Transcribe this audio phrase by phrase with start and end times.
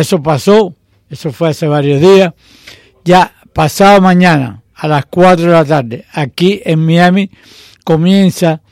[0.00, 0.74] Eso pasó,
[1.10, 2.32] eso fue hace varios días.
[3.04, 7.30] Ya pasado mañana a las 4 de la tarde, aquí en Miami,
[7.84, 8.62] comienza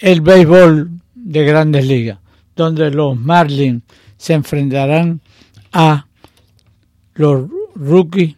[0.00, 2.18] el béisbol de grandes ligas,
[2.56, 3.84] donde los Marlins
[4.16, 5.20] se enfrentarán
[5.72, 6.06] a
[7.14, 8.34] los rookies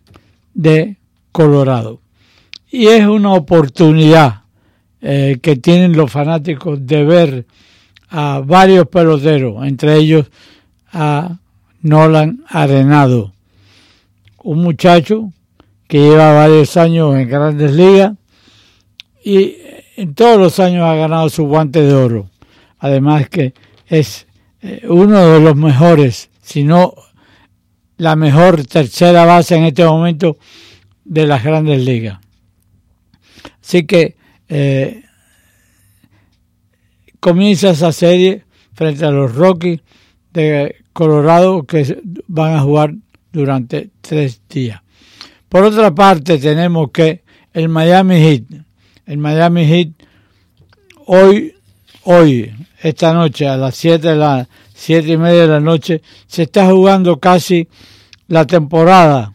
[0.52, 0.98] de
[1.30, 2.02] Colorado.
[2.70, 4.42] Y es una oportunidad
[5.00, 7.46] eh, que tienen los fanáticos de ver
[8.10, 10.30] a varios peloteros, entre ellos
[10.92, 11.38] a
[11.82, 13.32] Nolan Arenado,
[14.42, 15.32] un muchacho
[15.88, 18.14] que lleva varios años en grandes ligas
[19.24, 19.56] y
[19.96, 22.30] en todos los años ha ganado su guante de oro.
[22.78, 23.54] Además que
[23.86, 24.26] es
[24.62, 26.94] eh, uno de los mejores, si no
[27.98, 30.38] la mejor tercera base en este momento
[31.04, 32.18] de las grandes ligas.
[33.62, 34.16] Así que
[34.48, 35.04] eh,
[37.20, 39.80] comienza esa serie frente a los Rockies
[40.32, 42.94] de Colorado que van a jugar
[43.32, 44.80] durante tres días.
[45.48, 48.42] Por otra parte, tenemos que el Miami Heat,
[49.06, 49.88] el Miami Heat
[51.06, 51.54] hoy,
[52.04, 54.48] hoy, esta noche a las 7 de la
[54.82, 57.68] siete y media de la noche, se está jugando casi
[58.26, 59.32] la temporada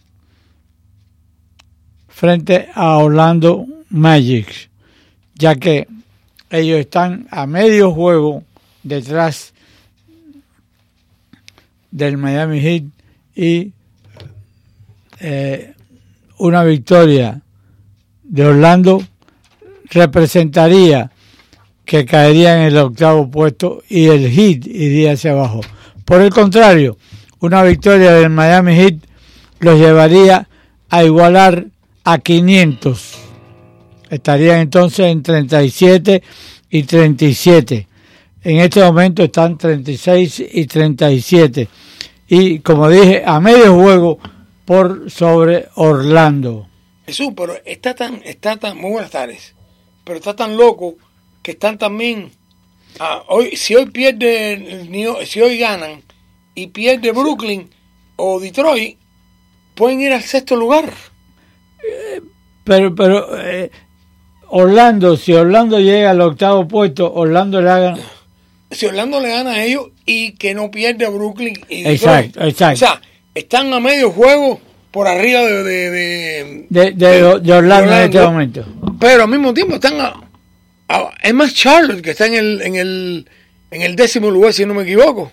[2.10, 4.70] frente a Orlando Magic,
[5.36, 5.88] ya que
[6.50, 8.44] ellos están a medio juego
[8.84, 9.54] detrás
[11.98, 12.84] del Miami Heat
[13.36, 13.74] y
[15.20, 15.74] eh,
[16.38, 17.42] una victoria
[18.24, 19.04] de Orlando
[19.90, 21.12] representaría
[21.86, 25.62] que caería en el octavo puesto y el Heat iría hacia abajo.
[26.06, 26.98] Por el contrario,
[27.40, 28.96] una victoria del Miami Heat
[29.60, 30.48] los llevaría
[30.90, 31.68] a igualar
[32.04, 33.18] a 500.
[34.10, 36.24] Estarían entonces en 37
[36.70, 37.88] y 37.
[38.48, 41.68] En este momento están 36 y 37.
[42.30, 44.20] Y como dije, a medio juego
[44.64, 46.66] por sobre Orlando.
[47.06, 49.54] Jesús, pero está tan, está tan, muy buenas tardes,
[50.06, 50.96] pero está tan loco
[51.44, 52.32] que están también,
[53.02, 54.88] ah, hoy, si hoy pierde,
[55.26, 56.02] si hoy ganan
[56.56, 57.70] y pierde Brooklyn
[58.16, 58.98] o Detroit,
[59.76, 60.94] pueden ir al sexto lugar.
[61.84, 62.22] Eh,
[62.64, 63.70] pero, pero eh,
[64.48, 67.98] Orlando, si Orlando llega al octavo puesto, Orlando le haga...
[68.78, 72.36] Si Orlando le gana a ellos y que no pierde a Brooklyn y Detroit.
[72.36, 72.74] Exacto, exacto.
[72.74, 73.02] O sea,
[73.34, 74.62] están a medio juego
[74.92, 78.66] por arriba de de, de, de, Orlando, en este momento.
[79.00, 80.14] Pero al mismo tiempo están a,
[81.24, 83.30] es más Charlotte que está en el, en el
[83.72, 85.32] en el décimo lugar si no me equivoco.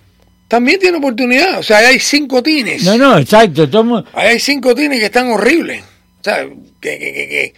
[0.49, 2.83] También tiene oportunidad, o sea, hay cinco tines.
[2.85, 3.69] No, no, exacto.
[4.15, 5.83] Hay cinco tines que están horribles.
[5.83, 6.47] O sea,
[6.81, 7.55] que, que, que,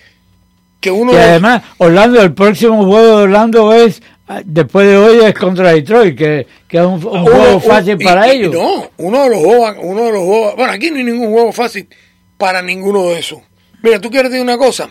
[0.80, 1.12] que uno...
[1.12, 4.02] Y además, Orlando, el próximo juego de Orlando es
[4.44, 8.52] después de hoy es contra Detroit, que, que es un, juego fácil para ellos.
[8.52, 11.52] No, uno de los juegos, uno de los juegos, bueno, aquí no hay ningún juego
[11.52, 11.88] fácil
[12.36, 13.38] para ninguno de esos.
[13.82, 14.90] Mira, tú quieres decir una cosa.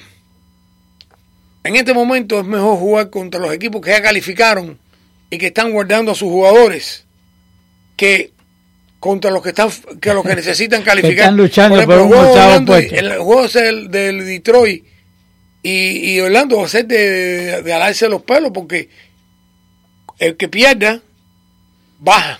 [1.63, 4.79] En este momento es mejor jugar contra los equipos que ya calificaron
[5.29, 7.05] y que están guardando a sus jugadores
[7.97, 8.31] que
[8.99, 9.69] contra los que están
[9.99, 11.15] que los que necesitan calificar.
[11.15, 14.85] que están luchando por, un juego El juego es el del Detroit
[15.63, 18.89] y, y Orlando va a ser de, de alarse los pelos porque
[20.19, 21.01] el que pierda
[21.99, 22.39] baja.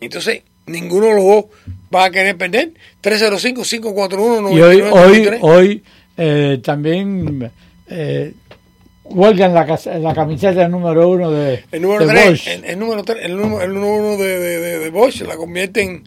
[0.00, 1.44] Entonces, ninguno de los dos
[1.94, 2.72] va a querer perder.
[3.02, 4.56] 305-541-9933.
[4.56, 5.82] Y hoy, hoy, hoy
[6.16, 7.50] eh, también
[7.88, 8.32] eh,
[9.04, 12.46] huelgan la, la camiseta número uno de, el número de Bosch.
[12.46, 16.04] El, número el, número, el número uno de, de, de, Bosch la convierten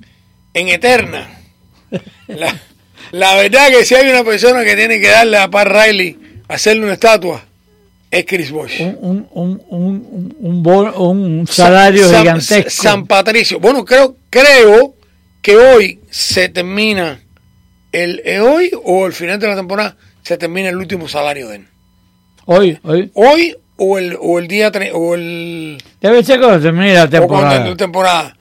[0.53, 1.39] en eterna.
[2.27, 2.59] La,
[3.11, 6.85] la, verdad que si hay una persona que tiene que darle a Pat Riley hacerle
[6.85, 7.45] una estatua
[8.13, 8.79] es Chris Bosch.
[8.79, 12.69] Un, un, un, un, salario gigantesco.
[12.69, 13.59] San Patricio.
[13.59, 14.93] Bueno, creo, creo
[15.41, 17.19] que hoy se termina
[17.91, 21.55] el ¿eh, hoy o el final de la temporada se termina el último salario de
[21.55, 21.67] él.
[22.45, 23.09] Hoy, hoy.
[23.15, 27.47] Hoy o el, o el día o el debe ser cuando termine la temporada.
[27.47, 28.37] O cuando la temporada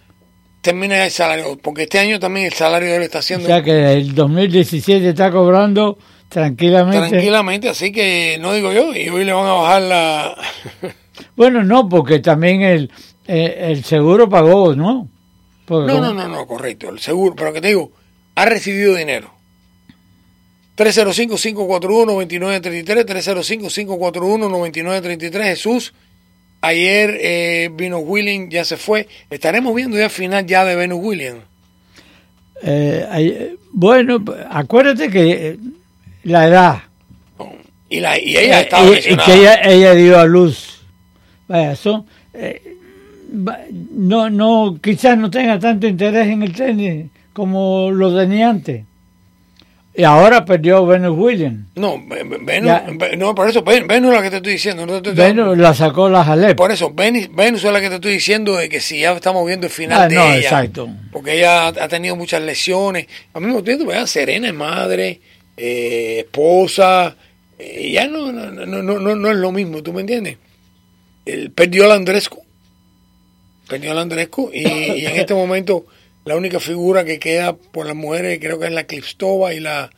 [0.60, 3.46] termina el salario, porque este año también el salario de él está haciendo.
[3.46, 5.96] O sea que el 2017 está cobrando
[6.32, 7.10] Tranquilamente.
[7.10, 10.34] Tranquilamente, así que no digo yo, y hoy le van a bajar la...
[11.36, 12.90] bueno, no, porque también el,
[13.26, 15.10] eh, el seguro pagó, ¿no?
[15.68, 17.92] no, no, no, no, correcto, el seguro, pero que te digo,
[18.34, 19.30] ha recibido dinero.
[20.78, 25.92] 305-541-2933, 305-541-9933, Jesús.
[26.62, 29.06] Ayer eh, Venus Williams ya se fue.
[29.28, 31.42] Estaremos viendo ya el final ya de Venus Williams.
[32.62, 35.58] Eh, bueno, acuérdate que eh,
[36.24, 36.82] la edad.
[37.88, 40.80] Y, la, y ella eh, estaba y, que ella, ella, dio a luz.
[41.46, 42.76] Vaya, son, eh,
[43.32, 48.84] no, no, quizás no tenga tanto interés en el tenis como lo tenía antes.
[49.94, 51.66] Y ahora perdió Venus Williams.
[51.74, 52.72] No, Venus,
[53.18, 54.86] no, por eso Venus es la que te estoy diciendo.
[54.86, 56.56] No Venus la sacó la Jalep.
[56.56, 59.46] Por eso, Venus, Venus, es la que te estoy diciendo de que si ya estamos
[59.46, 60.88] viendo el final ah, de no, exacto.
[61.12, 63.06] Porque ella ha tenido muchas lesiones.
[63.34, 65.20] Al mismo tiempo, Serena es madre,
[65.56, 67.16] eh, esposa,
[67.58, 70.38] eh, ya no, no, no, no, no es lo mismo, ¿tú me entiendes?
[71.24, 72.42] Él perdió al Andrescu,
[73.68, 75.86] perdió al Andrescu y, y en este momento
[76.24, 79.90] la única figura que queda por las mujeres creo que es la Clipstova y la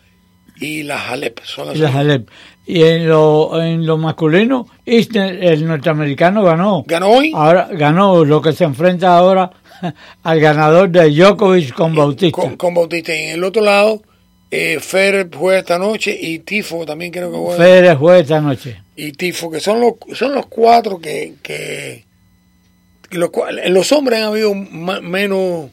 [0.60, 1.40] y la Halep.
[1.44, 2.22] Son las y la.
[2.66, 6.84] Y en lo, en lo masculino, el norteamericano ganó.
[6.86, 7.32] ¿Ganó hoy?
[7.34, 9.50] Ahora ganó lo que se enfrenta ahora
[10.22, 12.56] al ganador de Djokovic con Bautista.
[12.56, 13.14] Con, Bautista.
[13.14, 14.00] Y en el otro lado,
[14.50, 17.56] eh, Federer juega esta noche y Tifo también creo que juega.
[17.56, 18.82] Federer juega esta noche.
[18.96, 21.34] Y Tifo, que son los, son los cuatro que...
[21.42, 22.04] que,
[23.10, 23.30] los,
[23.64, 25.70] en los hombres han habido menos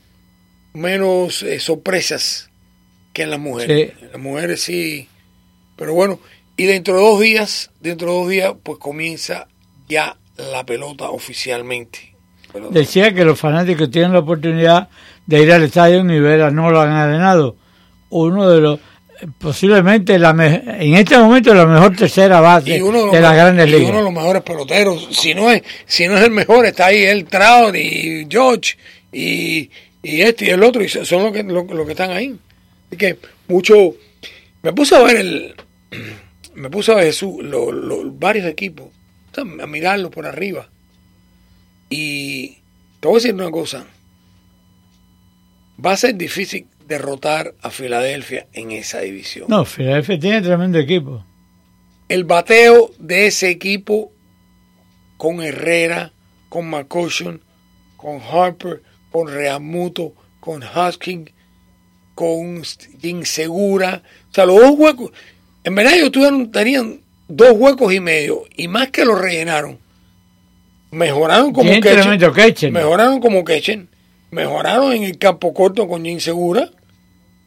[0.73, 2.49] menos eh, sorpresas
[3.13, 3.93] que en las mujeres.
[4.11, 5.07] las mujeres sí,
[5.75, 6.19] pero bueno,
[6.55, 9.47] y dentro de dos días, dentro de dos días, pues comienza
[9.89, 12.15] ya la pelota oficialmente.
[12.69, 14.89] Decía que los fanáticos tienen la oportunidad
[15.25, 17.55] de ir al estadio y ver a Nolan Arenado,
[18.11, 18.79] uno de los
[19.37, 23.89] posiblemente la en este momento la mejor tercera base de, las grandes ligas.
[23.89, 27.03] uno de los mejores peloteros, si no es si no es el mejor está ahí
[27.03, 28.77] el Trout y George
[29.11, 29.69] y,
[30.03, 32.37] y este y el otro, y son los que, lo, que están ahí.
[32.87, 33.17] Así que
[33.47, 33.95] mucho.
[34.61, 35.55] Me puse a ver el.
[36.53, 38.87] Me puse a ver su, los varios equipos,
[39.37, 40.69] a mirarlos por arriba.
[41.89, 42.57] Y
[42.99, 43.85] te voy a decir una cosa.
[45.83, 49.45] Va a ser difícil derrotar a Filadelfia en esa división.
[49.47, 51.25] No, Filadelfia tiene tremendo equipo.
[52.09, 54.11] El bateo de ese equipo
[55.17, 56.11] con Herrera,
[56.49, 57.41] con McCushion,
[57.95, 61.31] con Harper, con Reamuto, con Husking,
[62.13, 62.61] con
[63.01, 64.03] Insegura.
[64.29, 65.11] O sea, los dos huecos.
[65.63, 66.99] En verdad ellos tuvieron, tenían
[67.29, 68.43] dos huecos y medio.
[68.57, 69.79] Y más que los rellenaron.
[70.91, 73.89] Mejoraron como Ketchen, Mejoraron como Ketchen.
[74.31, 76.71] Mejoraron en el campo corto con Insegura.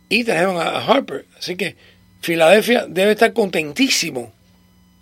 [0.09, 1.27] Y trajeron a Harper.
[1.39, 1.77] Así que
[2.21, 4.33] Filadelfia debe estar contentísimo.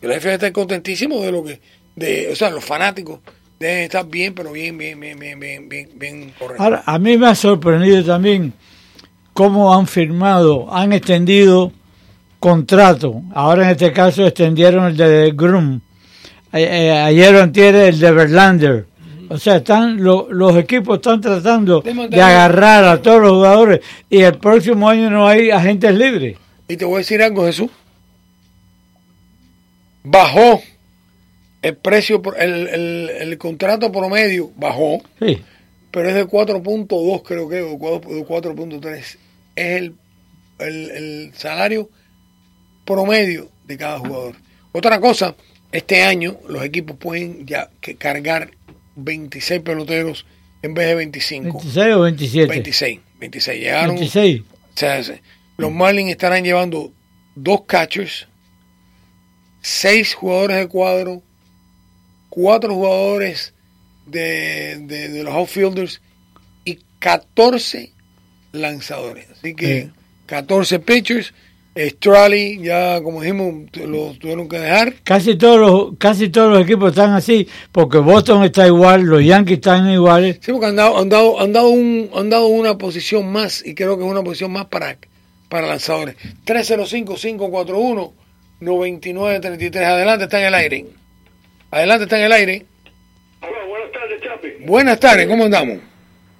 [0.00, 1.60] Filadelfia debe estar contentísimo de lo que.
[1.94, 3.20] De, o sea, los fanáticos
[3.60, 5.38] deben estar bien, pero bien, bien, bien, bien,
[5.68, 8.52] bien, bien, Ahora, a mí me ha sorprendido también
[9.32, 11.72] cómo han firmado, han extendido
[12.38, 13.22] contrato.
[13.34, 15.80] Ahora en este caso extendieron el de Grum.
[16.52, 18.86] Eh, ayer o antier el de Verlander.
[19.32, 23.80] O sea, están los equipos están tratando de, agarrar a todos los jugadores
[24.10, 26.36] y el próximo año no hay agentes libres.
[26.68, 27.70] Y te voy a decir algo, Jesús.
[30.04, 30.60] Bajó
[31.62, 35.00] el precio, el, el, el contrato promedio bajó,
[35.90, 38.98] pero es de 4.2 creo que, o 4.3.
[38.98, 39.18] Es
[39.56, 39.94] el,
[40.58, 41.88] el, salario
[42.84, 44.34] promedio de cada jugador.
[44.72, 45.34] Otra cosa,
[45.70, 48.50] este año los equipos pueden ya cargar
[48.96, 50.26] 26 peloteros
[50.62, 51.58] en vez de 25.
[51.58, 52.48] 26 o 27?
[52.48, 53.60] 26, 26.
[53.60, 54.42] Llegaron, 26.
[54.42, 54.44] O
[54.74, 55.02] sea,
[55.56, 56.92] los Marlins estarán llevando
[57.34, 58.26] dos catchers,
[59.60, 61.22] seis jugadores de cuadro,
[62.28, 63.54] cuatro jugadores
[64.06, 66.00] de, de, los outfielders
[66.64, 67.92] y 14
[68.52, 69.28] lanzadores.
[69.30, 69.90] Así que
[70.26, 71.34] 14 pitchers.
[71.74, 74.94] Strally ya como dijimos lo tuvieron que dejar.
[75.04, 79.56] Casi todos los casi todos los equipos están así porque Boston está igual, los Yankees
[79.58, 80.38] están iguales.
[80.42, 83.74] Sí, porque han dado han dado han dado, un, han dado una posición más y
[83.74, 84.98] creo que es una posición más para
[85.48, 86.16] para lanzadores.
[86.44, 88.12] 305 541
[88.60, 90.86] 9933 adelante está en el aire.
[91.72, 92.66] Adelante, está en el aire.
[93.40, 94.48] buenas tardes, Chapi.
[94.66, 95.91] Buenas tardes, ¿cómo andamos?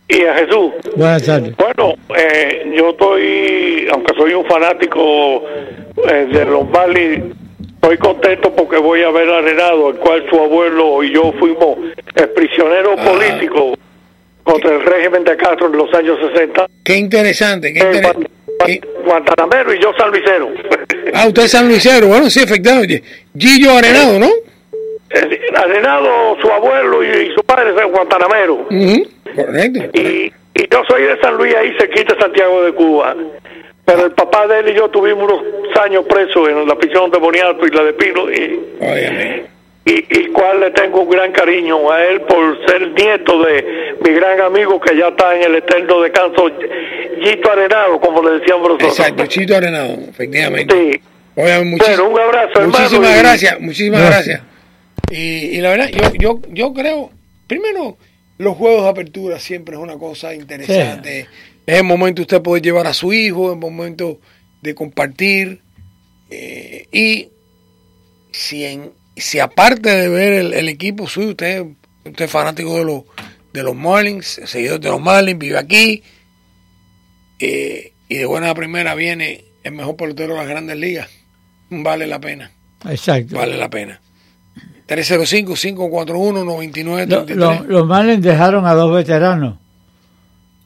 [0.09, 0.73] Y a Jesús.
[0.97, 1.57] Buenas tardes.
[1.57, 5.45] Bueno, eh, yo estoy, aunque soy un fanático
[6.09, 7.33] eh, de los Bali,
[7.75, 11.79] estoy contento porque voy a ver a Renato, el cual su abuelo y yo fuimos
[12.35, 13.05] prisioneros ah.
[13.05, 13.79] políticos
[14.43, 16.67] contra el régimen de Castro en los años 60.
[16.85, 18.31] Qué interesante, qué eh, interesante.
[19.05, 20.51] Guantanamero y yo San Luisero.
[21.15, 23.03] Ah, usted es San Luisero, bueno, sí, efectivamente.
[23.37, 24.31] Gillo Arenado, ¿no?
[25.57, 28.67] Arenado, su abuelo y, su padre son guantanamero.
[29.35, 29.99] Correcto.
[29.99, 33.17] Y, y, yo soy de San Luis, ahí cerquita Santiago de Cuba.
[33.85, 37.19] Pero el papá de él y yo tuvimos unos años presos en la prisión de
[37.19, 38.31] Boniato y la de Pino.
[38.31, 38.61] Y,
[39.85, 44.12] y, y cual le tengo un gran cariño a él por ser nieto de mi
[44.12, 46.51] gran amigo que ya está en el eterno descanso,
[47.21, 48.99] Gito Arenado, como le decíamos nosotros.
[48.99, 50.75] Exacto, Chito Arenado, efectivamente.
[50.75, 51.01] Sí.
[51.35, 51.77] bueno,
[52.09, 54.43] un abrazo, Muchísimas gracias, muchísimas gracias.
[55.11, 57.11] Y, la verdad, yo, yo, yo creo,
[57.47, 57.97] primero,
[58.43, 61.21] los juegos de apertura siempre es una cosa interesante.
[61.67, 64.19] es el momento usted poder llevar a su hijo, es el momento
[64.63, 65.61] de compartir.
[66.31, 67.29] eh, y
[68.33, 71.65] si, en, si aparte de ver el, el equipo suyo, usted,
[72.05, 73.03] usted es fanático de los,
[73.53, 76.03] de los Marlins, seguidor de los Marlins, vive aquí,
[77.39, 81.09] eh, y de buena primera viene el mejor pelotero de las grandes ligas,
[81.71, 82.51] vale la pena,
[82.89, 83.37] Exacto.
[83.37, 84.01] vale la pena.
[84.89, 87.35] 305-541-9933.
[87.37, 89.57] Lo- lo- los Marlins dejaron a dos veteranos.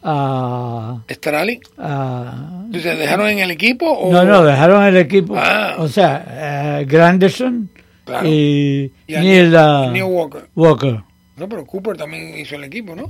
[0.03, 1.61] A, ¿Estrali?
[1.79, 3.91] a- ¿Se dejaron en el equipo?
[3.91, 4.13] O?
[4.13, 5.35] no, no, dejaron el equipo.
[5.37, 5.75] Ah.
[5.79, 7.69] O sea, eh, Granderson
[8.05, 8.29] Claro.
[8.29, 10.49] y, Y Neil, uh, Neil Walker.
[10.55, 11.01] Walker.
[11.37, 13.09] No, pero Cooper también hizo el equipo, ¿no?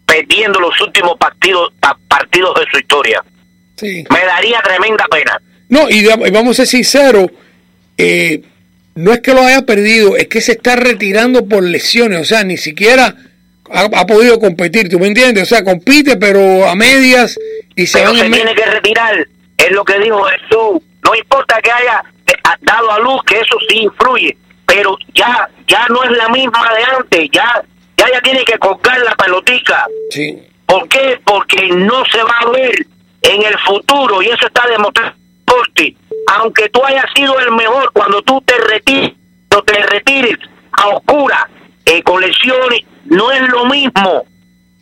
[0.06, 3.22] perdiendo los últimos partidos pa- partidos de su historia.
[3.76, 4.04] Sí.
[4.10, 5.40] Me daría tremenda pena.
[5.70, 7.30] No, y, vamos a ser sinceros,
[7.96, 8.42] eh,
[8.96, 12.42] no es que lo haya perdido, es que se está retirando por lesiones, o sea,
[12.42, 13.14] ni siquiera
[13.70, 15.44] ha, ha podido competir, ¿tú me entiendes?
[15.44, 17.38] O sea, compite, pero a medias
[17.76, 20.82] y se Pero van se tiene que retirar, es lo que dijo Jesús.
[21.04, 24.36] No importa que haya eh, dado a luz, que eso sí influye,
[24.66, 27.62] pero ya ya no es la misma de antes, ya
[27.96, 29.86] ya ya tiene que colgar la pelotica.
[30.10, 30.36] Sí.
[30.66, 31.20] ¿Por qué?
[31.24, 32.74] Porque no se va a ver
[33.22, 35.19] en el futuro y eso está demostrado
[36.32, 39.12] Aunque tú hayas sido el mejor, cuando tú te retires,
[39.54, 40.38] o te retires
[40.72, 41.48] a oscura,
[41.84, 44.24] eh, con lesiones, no es lo mismo.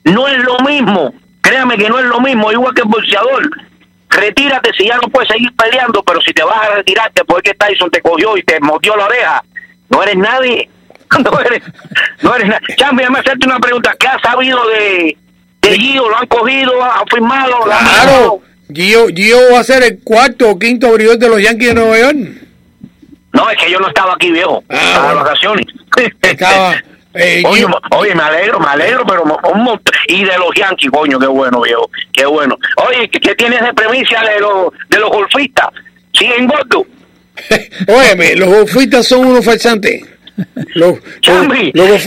[0.05, 1.15] No es lo mismo.
[1.41, 3.49] Créame que no es lo mismo, igual que el boxeador.
[4.11, 7.91] Retírate si ya no puedes seguir peleando, pero si te vas a retirarte porque Tyson
[7.91, 9.45] te cogió y te mordió la oreja,
[9.89, 10.71] no eres nadie.
[11.25, 11.63] No eres,
[12.21, 12.77] no eres nadie.
[12.77, 13.97] Chambi, déjame hacerte una pregunta.
[13.99, 15.17] ¿Qué has sabido de,
[15.63, 16.07] de Gio?
[16.07, 16.85] ¿Lo han cogido?
[16.85, 17.65] ¿Han firmado?
[17.65, 18.43] ¿Lo han Claro?
[18.73, 21.99] Gio, Gio va a ser el cuarto o quinto abridor de los Yankees de Nueva
[21.99, 22.17] York.
[23.33, 24.63] No, es que yo no estaba aquí, viejo.
[24.69, 25.25] Ah, estaba de bueno.
[25.25, 25.67] vacaciones.
[26.23, 26.75] Estaba,
[27.15, 29.95] eh, Oye, Gio- mo- oye, me alegro, me alegro, pero un montón.
[30.09, 31.91] Y de los Yankees, coño, qué bueno, viejo.
[32.13, 32.57] Qué bueno.
[32.89, 35.69] Oye, ¿qué, tienes de premisa de los, de los golfistas?
[36.13, 36.85] ¿Siguen gordos?
[37.89, 40.03] Óyeme, los golfistas son unos farsantes.
[40.75, 40.99] Los,
[41.75, 42.07] los,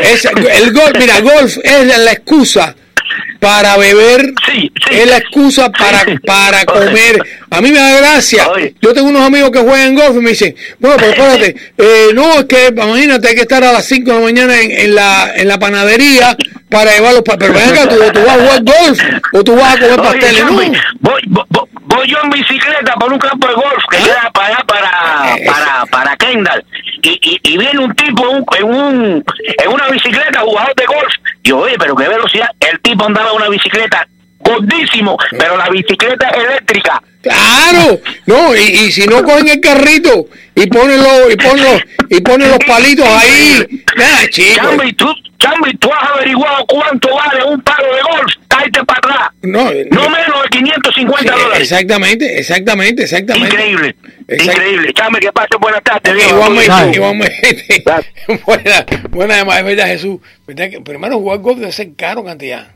[0.00, 2.76] es- el golf, mira, golf es la excusa
[3.42, 4.94] para beber, Sí, sí.
[5.00, 6.16] es la excusa para, Sí.
[6.24, 7.20] para comer.
[7.50, 8.48] A mí me da gracia.
[8.50, 8.72] Oye.
[8.80, 12.38] Yo tengo unos amigos que juegan golf y me dicen, bueno, pero espérate, eh, no,
[12.38, 15.32] es que imagínate, hay que estar a las 5 de la mañana en, en la,
[15.34, 16.36] en la panadería
[16.70, 19.00] para llevar los Pero ven acá, ¿tú, tú vas a jugar golf
[19.32, 20.52] o tú vas a comer pasteles, no.
[20.52, 24.02] voy, voy, voy- voy yo en bicicleta por un campo de golf que ¿Ah?
[24.04, 26.64] queda para para, Eh, para, para Kendall.
[27.02, 28.24] Y, y, y viene un tipo
[28.56, 29.24] en, un,
[29.64, 31.12] en una bicicleta, jugador de golf.
[31.42, 32.48] Y yo, oye, pero qué velocidad.
[32.60, 34.06] El tipo andaba una bicicleta
[34.40, 37.02] gordísimo, pero la bicicleta es eléctrica.
[37.22, 41.82] Claro, no, y, y si no cogen el carrito y ponen los, y ponen los,
[42.10, 44.56] y ponen los palitos ahí, nada, chico.
[44.56, 45.06] Chambi, tú,
[45.38, 48.32] Chambi, tú has averiguado cuánto vale un palo de golf.
[48.48, 49.28] Cállate para atrás.
[49.42, 51.62] No, No menos de 550 sí, dólares.
[51.62, 53.54] exactamente, exactamente, exactamente.
[53.54, 53.96] Increíble,
[54.26, 54.92] Exact- increíble.
[54.92, 56.28] Chambi, que pase buenas tardes.
[56.28, 57.84] Igualmente, igualmente.
[58.44, 60.20] Buena, buena además, es verdad, Jesús.
[60.46, 62.66] ¿Verdad que, pero hermano, jugar golf debe ser caro cantidad.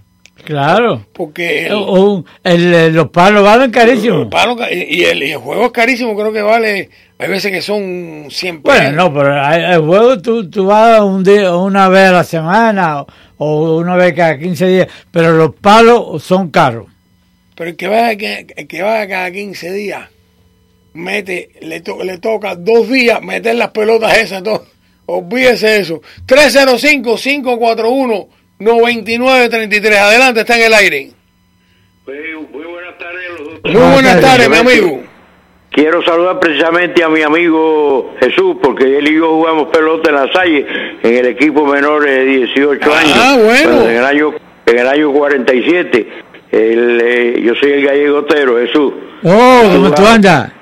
[0.44, 1.06] Claro.
[1.12, 1.68] Porque.
[1.70, 4.28] Los palos valen carísimo.
[4.70, 6.90] Y, el, juego es carísimo, creo que vale.
[7.18, 8.78] Hay veces que son 100 pesos.
[8.78, 13.06] Bueno, no, pero el juego tú, tú vas un día, una vez a la semana
[13.38, 16.88] o, una vez cada 15 días, pero los palos son caros.
[17.54, 20.10] Pero el que va, el que va cada 15 días,
[20.92, 24.60] mete, le, to, le toca dos días meter las pelotas esas, dos.
[25.06, 26.02] olvídese eso.
[26.26, 28.26] 305-541.
[28.58, 29.98] 9933.
[29.98, 31.10] Adelante, está en el aire.
[32.06, 33.62] Muy buenas tardes.
[33.64, 33.74] Los...
[33.74, 35.02] Muy buenas tardes, mi amigo.
[35.70, 40.32] Quiero saludar precisamente a mi amigo Jesús, porque él y yo jugamos pelota en la
[40.32, 40.66] Salle,
[41.02, 43.44] en el equipo menor de 18 ah, años.
[43.44, 43.82] Bueno.
[43.82, 44.34] En el año,
[44.64, 46.08] en el año 47.
[46.52, 48.94] El, eh, yo soy el gallego Otero, Jesús.
[49.22, 50.52] Oh, ¿cómo tú andas?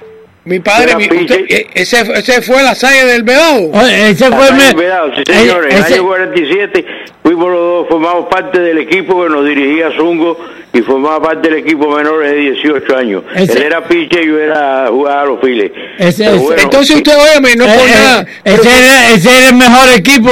[0.47, 3.71] Mi padre, mi- usted- eh, ese, ese fue la salle del Vedado.
[3.89, 5.73] Ese fue Salle me- Vedado, sí, eh, señores.
[5.73, 6.85] En el ese- año 47
[7.23, 10.39] fuimos los dos, formamos parte del equipo que nos dirigía Zungo
[10.75, 13.23] y formaba parte del equipo menor de 18 años.
[13.35, 15.73] Ese- Él era pinche y yo era jugaba a los files.
[15.99, 18.27] Ese- bueno, Entonces usted, óyeme, no eh, por eh, nada.
[18.43, 20.31] pero- ese, era, ese era el mejor equipo,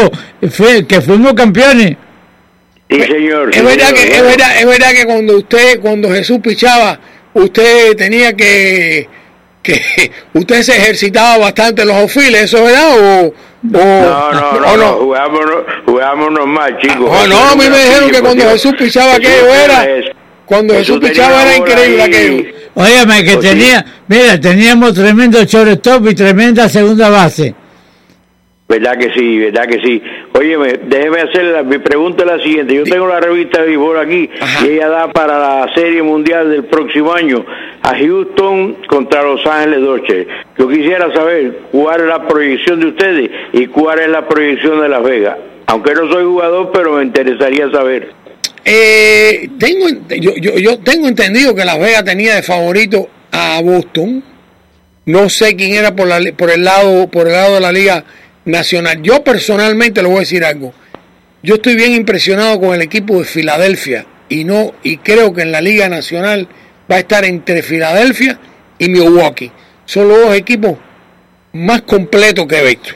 [0.51, 1.97] fue, que fuimos campeones.
[2.91, 3.49] Sí, señor.
[3.55, 7.01] Es verdad que es verdad, es verdad que cuando usted cuando Jesús pichaba,
[7.33, 9.09] usted tenía que
[9.63, 13.79] que usted se ejercitaba bastante en los ofiles, ¿eso es verdad o no,
[14.33, 15.41] no, no, no, jugamos,
[15.87, 17.11] jugamos normal, chicos.
[17.13, 19.87] Ah, no, a mí me dijeron que cuando Jesús pichaba aquello era
[20.45, 22.45] cuando Jesús pichaba era increíble aquello.
[22.75, 27.55] Óyeme, que pues tenía, mira, teníamos tremendo shortstop y tremenda segunda base.
[28.73, 29.39] ¿Verdad que sí?
[29.39, 30.03] ¿Verdad que sí?
[30.33, 32.75] Óyeme, déjeme hacer la, mi pregunta la siguiente.
[32.75, 34.31] Yo tengo la revista de béisbol aquí
[34.65, 37.45] y ella da para la Serie Mundial del próximo año
[37.83, 40.27] a Houston contra Los Ángeles Dodgers.
[40.59, 44.89] Yo quisiera saber cuál es la proyección de ustedes y cuál es la proyección de
[44.89, 45.37] Las Vegas.
[45.67, 48.09] Aunque no soy jugador, pero me interesaría saber.
[48.65, 49.87] Eh, tengo,
[50.19, 54.25] yo, yo, yo tengo entendido que Las Vegas tenía de favorito a Boston.
[55.05, 58.05] No sé quién era por, la, por el lado por el lado de la liga
[58.45, 59.03] nacional.
[59.03, 60.73] Yo personalmente le voy a decir algo.
[61.43, 65.53] Yo estoy bien impresionado con el equipo de Filadelfia y no y creo que en
[65.53, 66.49] la Liga Nacional
[66.91, 68.39] va a estar entre Filadelfia
[68.79, 69.51] y Milwaukee.
[69.85, 70.77] Son los dos equipos
[71.53, 72.91] más completos que he visto.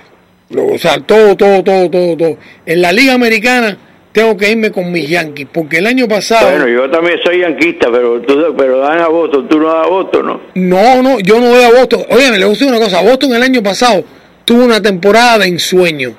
[0.73, 2.39] O sea, todo, todo, todo, todo, todo.
[2.65, 3.77] En la Liga Americana
[4.13, 6.49] tengo que irme con mis Yankees, porque el año pasado...
[6.49, 9.91] Bueno, yo también soy yanquista, pero tú, pero dan a Boston, tú no das a
[9.91, 10.41] Boston, ¿no?
[10.55, 12.05] No, no, yo no doy a Boston.
[12.09, 14.05] Oye, me le gusta una cosa, Boston el año pasado
[14.47, 16.17] tuvo una temporada de ensueño.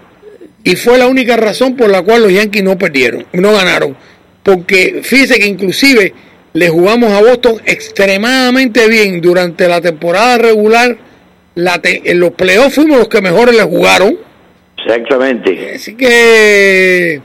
[0.63, 3.98] Y fue la única razón por la cual los Yankees no perdieron, no ganaron.
[4.43, 6.13] Porque fíjese que inclusive
[6.53, 10.98] le jugamos a Boston extremadamente bien durante la temporada regular.
[11.55, 14.17] La en los playoffs fuimos los que mejores le jugaron.
[14.77, 15.74] Exactamente.
[15.74, 17.22] Así que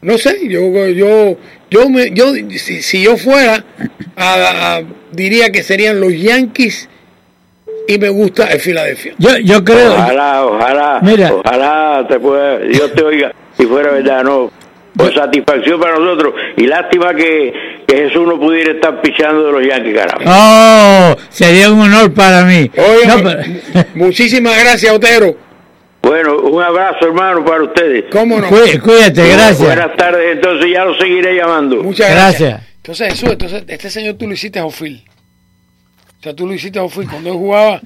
[0.00, 1.36] no sé, yo yo
[1.70, 3.64] yo me, yo si, yo fuera
[5.12, 6.88] diría que serían los Yankees
[7.88, 9.14] y me gusta el Filadelfia.
[9.18, 9.92] Yo, yo creo.
[9.92, 11.32] Ojalá, ojalá, Mira.
[11.34, 14.50] ojalá te pueda, Dios te oiga, si fuera verdad, no.
[14.96, 16.32] Por satisfacción para nosotros.
[16.56, 17.52] Y lástima que,
[17.86, 20.24] que Jesús no pudiera estar pichando de los Yankees, caramba.
[20.26, 22.70] Oh, sería un honor para mí.
[23.94, 25.36] muchísimas gracias, Otero.
[26.00, 28.04] Bueno, un abrazo, hermano, para ustedes.
[28.10, 28.48] ¿Cómo no?
[28.48, 29.60] Cuídate, gracias.
[29.60, 31.82] Buenas tardes, entonces ya lo seguiré llamando.
[31.82, 32.62] Muchas gracias.
[32.76, 35.02] Entonces, Jesús, entonces, este señor tú lo hiciste a Ofil.
[36.26, 37.80] Sea, tú lo hiciste a cuando jugaba.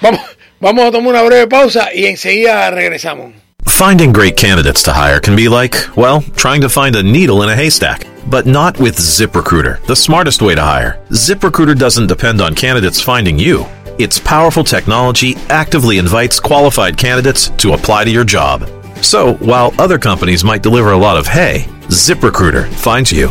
[0.00, 0.20] Vamos,
[0.60, 3.32] vamos a tomar una breve pausa y enseguida regresamos.
[3.64, 7.48] Finding great candidates to hire can be like, well, trying to find a needle in
[7.48, 8.08] a haystack.
[8.28, 11.00] But not with ZipRecruiter, the smartest way to hire.
[11.10, 13.64] ZipRecruiter doesn't depend on candidates finding you.
[14.00, 18.68] Its powerful technology actively invites qualified candidates to apply to your job.
[19.00, 23.28] So, while other companies might deliver a lot of hay, ZipRecruiter finds you,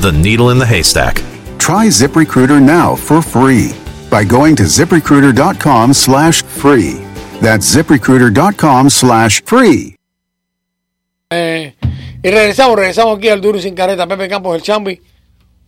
[0.00, 1.24] the needle in the haystack.
[1.58, 3.72] Try ZipRecruiter now for free
[4.10, 6.94] by going to ziprecruiter.com slash free.
[7.40, 9.96] That's ziprecruiter.com slash free.
[11.30, 11.74] Eh,
[12.22, 15.00] y regresamos, regresamos aquí al Duro Sin Careta, Pepe Campos del Chambi,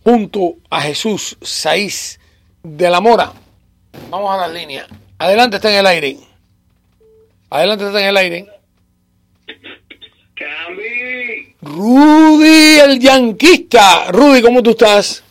[0.03, 2.19] junto a Jesús Saiz
[2.63, 3.31] de la Mora.
[4.09, 4.87] Vamos a las líneas.
[5.19, 6.17] Adelante, está en el aire.
[7.51, 8.47] Adelante, está en el aire.
[10.35, 11.55] Chambi.
[11.61, 14.11] Rudy, el yanquista.
[14.11, 15.23] Rudy, ¿cómo tú estás?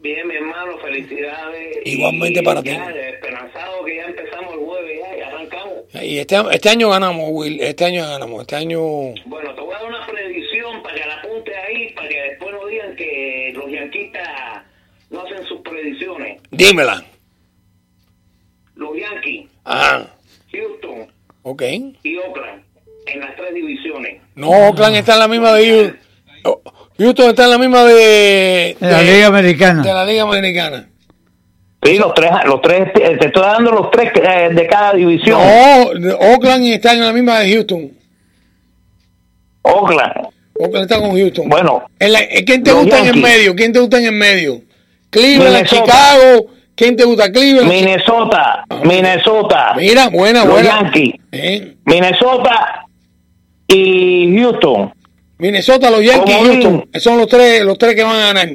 [0.00, 1.78] Bien, mi hermano, felicidades.
[1.84, 2.70] Igualmente para ti.
[2.70, 5.74] Esperanzado que ya empezamos el jueves ya y arrancamos.
[6.02, 7.60] Y este, este año ganamos, Will.
[7.60, 8.40] Este año ganamos.
[8.40, 8.80] Este año.
[9.26, 12.50] Bueno, te voy a dar una predicción para que la apunte ahí, para que después
[12.50, 14.62] no digan que los yanquistas
[15.10, 16.40] no hacen sus predicciones.
[16.50, 17.04] Dímela.
[18.74, 19.50] Los Yankees.
[19.66, 20.06] Ah.
[20.50, 21.12] Houston.
[21.42, 21.62] Ok.
[22.02, 22.64] Y Oakland.
[23.06, 24.22] En las tres divisiones.
[24.34, 26.00] No, Oakland está en la misma de Houston.
[27.00, 29.82] Houston está en la misma de, de, la Liga Americana.
[29.82, 30.86] De la Liga Americana.
[31.82, 35.40] Sí, los tres, los tres, te estoy dando los tres eh, de cada división.
[35.40, 37.90] No, Oakland está en la misma de Houston.
[39.62, 40.12] Oakland.
[40.58, 41.48] Oakland está con Houston.
[41.48, 41.86] Bueno.
[41.98, 43.56] En la, ¿Quién te gusta en el medio?
[43.56, 44.60] ¿Quién te gusta en el medio?
[45.08, 46.48] Cleveland, Chicago.
[46.74, 47.32] ¿Quién te gusta?
[47.32, 47.66] Cleveland.
[47.66, 48.66] Minnesota.
[48.84, 49.72] Minnesota.
[49.74, 50.82] Mira, buena, los buena.
[50.82, 51.14] Yankees.
[51.86, 52.84] Minnesota
[53.68, 54.99] y Houston.
[55.40, 56.90] Minnesota, los Yankees y Houston.
[57.00, 58.48] Son los tres, los tres que van a ganar.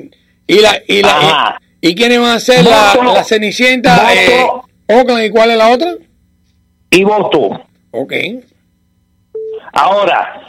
[0.47, 4.13] Y la, y la, y, y, quiénes van a ser la, la, Cenicienta?
[4.13, 4.45] Eh,
[4.87, 5.93] Oakland, ¿y cuál es la otra?
[6.91, 7.61] Y Boston.
[7.91, 8.13] Ok.
[9.73, 10.41] Ahora,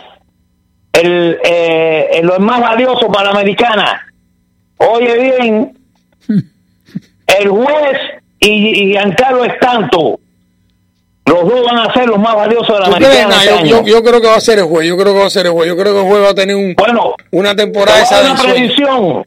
[0.92, 4.06] el, eh, lo más valioso para la americana.
[4.76, 5.78] Oye bien,
[7.38, 7.98] el juez
[8.40, 10.20] y, y Giancarlo Estanto
[11.26, 13.34] los dos van a ser los más valiosos de la americana.
[13.44, 14.88] Este yo, yo, creo que va a ser el juez.
[14.88, 15.68] Yo creo que va a ser el juez.
[15.68, 18.40] Yo creo que el juez va a tener un, bueno, una temporada esa de una
[18.40, 19.26] predicción.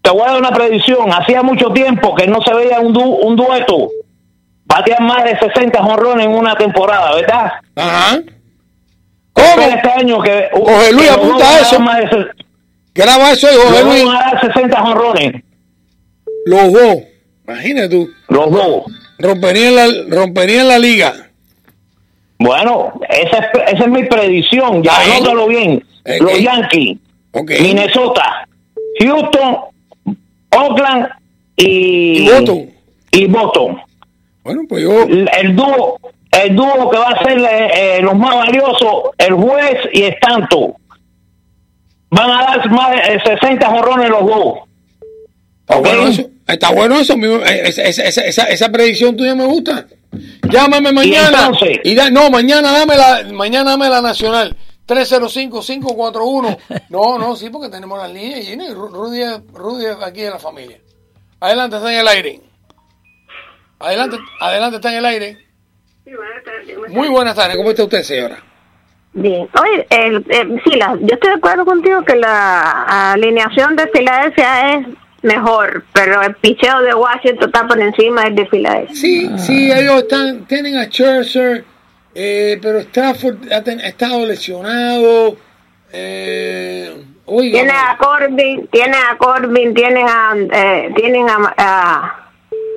[0.00, 1.12] Te voy a dar una predicción.
[1.12, 3.90] Hacía mucho tiempo que no se veía un, du, un dueto
[4.64, 7.52] batear más de 60 jonrones en una temporada, ¿verdad?
[7.74, 8.20] Ajá.
[9.32, 9.62] ¿Cómo?
[9.62, 11.78] Este año que, Jorge Luis, que apunta a eso.
[11.78, 12.26] dar de
[12.94, 14.04] Graba eso, y dos Luis.
[14.04, 15.42] van a dar 60 jonrones.
[16.46, 16.96] Los dos.
[17.46, 18.10] Imagínate tú.
[18.28, 18.84] Los dos.
[19.18, 21.12] Romperían la, romperían la liga.
[22.38, 24.82] Bueno, esa es, esa es mi predicción.
[24.82, 25.10] Ya Ahí.
[25.12, 25.84] anótalo bien.
[26.04, 26.42] Eh, Los eh.
[26.42, 26.98] Yankees.
[27.60, 28.46] Minnesota,
[29.00, 29.56] Houston,
[30.56, 31.08] Oakland
[31.56, 32.70] y, Y Boston.
[33.12, 33.80] y Boston.
[34.44, 35.02] Bueno, pues yo.
[35.02, 35.98] El, dúo,
[36.32, 40.74] el dúo que va a ser eh, los más valiosos, el juez y Stanton.
[42.10, 44.54] Van a dar más de eh, 60 jorrones los dos.
[45.60, 45.84] Está Ok.
[45.86, 46.30] bueno eso.
[46.48, 47.16] Está bueno eso.
[47.16, 49.86] mi- eh, Esa, esa, esa, esa, esa predicción tuya me gusta.
[50.50, 51.50] Llámame mañana.
[51.84, 54.56] Y da- no, mañana dame la, mañana dame la nacional.
[54.86, 56.56] 305-541.
[56.88, 60.30] No, no, sí, porque tenemos las líneas y Ru- Rudy, es- Rudy es aquí de
[60.30, 60.78] la familia.
[61.40, 62.40] Adelante, está en el aire.
[63.80, 65.38] Adelante, adelante, está en el aire.
[66.88, 67.56] Muy buenas tardes.
[67.56, 68.42] ¿Cómo está usted, señora?
[69.12, 69.48] Bien.
[69.60, 74.74] Oye, el, el- sí, la, yo estoy de acuerdo contigo que la alineación de Filadelfia
[74.74, 74.86] es
[75.22, 78.94] mejor, pero el picheo de Washington está por encima del de Filadelfia.
[78.96, 81.64] Sí, sí, ellos están, tienen a Scherzer,
[82.14, 85.36] eh, pero Stafford ha, ten- ha estado lesionado.
[85.92, 86.94] Eh,
[87.26, 92.30] Tiene a Corbin, tiene a Corbin, tienen a, eh, tienen a, a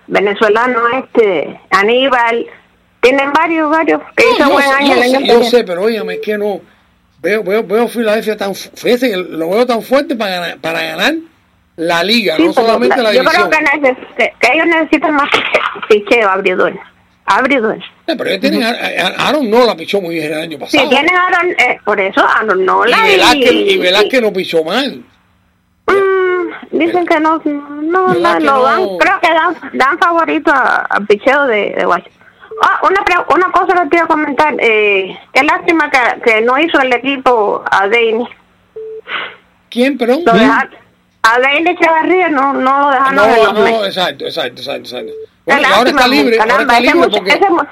[0.07, 2.45] venezolano este, Aníbal,
[3.01, 5.43] tienen varios, varios que no, hizo yo, buen sé- año yo el año sé, yo
[5.43, 6.61] sé, pero óigame, es que no.
[7.21, 11.13] Veo, veo, veo Filadelfia tan, que lo veo tan fuerte para ganar, para ganar
[11.77, 16.29] la liga, Sí, no solamente la- la yo creo que, ellos necesitan más piche- picheo,
[16.29, 16.73] abridor.
[17.25, 17.77] Abridor.
[18.07, 20.89] Eh, pero ellos tienen Aaron no la pichó muy bien el año Sí, pasado.
[20.89, 25.03] tienen a Aaron, eh, por eso Aaron Nola y Velázquez, y Velázquez no pichó mal.
[25.87, 28.63] Mm, dicen que no, no, ¿Verdad no, no?
[28.63, 32.21] dan, creo que dan, dan favorito a- al picheo de, de Washington.
[32.63, 33.01] Ah, una,
[33.33, 37.87] una cosa que a comentar, eh, qué lástima que, que no hizo el equipo a
[37.87, 38.27] Dane.
[39.69, 40.21] ¿Quién, perdón?
[40.25, 40.75] Lo dejaron-
[41.23, 43.87] a Dane Echevarría no, no lo dejaron en No, los no, Mets.
[43.87, 45.11] exacto, exacto, exacto, exacto.
[45.45, 47.63] Bueno, ahora está libre, ahora caramba, está ese libre mucha- porque ese mu-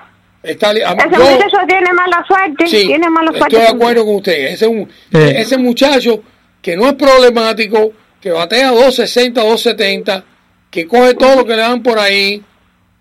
[0.44, 3.56] está li- Ese yo- muchacho tiene mala suerte, Sí, tiene mala suerte.
[3.56, 4.34] estoy de acuerdo con usted.
[4.48, 5.18] Ese, es un- Sí.
[5.36, 6.24] ese muchacho
[6.62, 10.24] que no es problemático, que batea 260, 270,
[10.70, 12.44] que coge todo lo que le dan por ahí.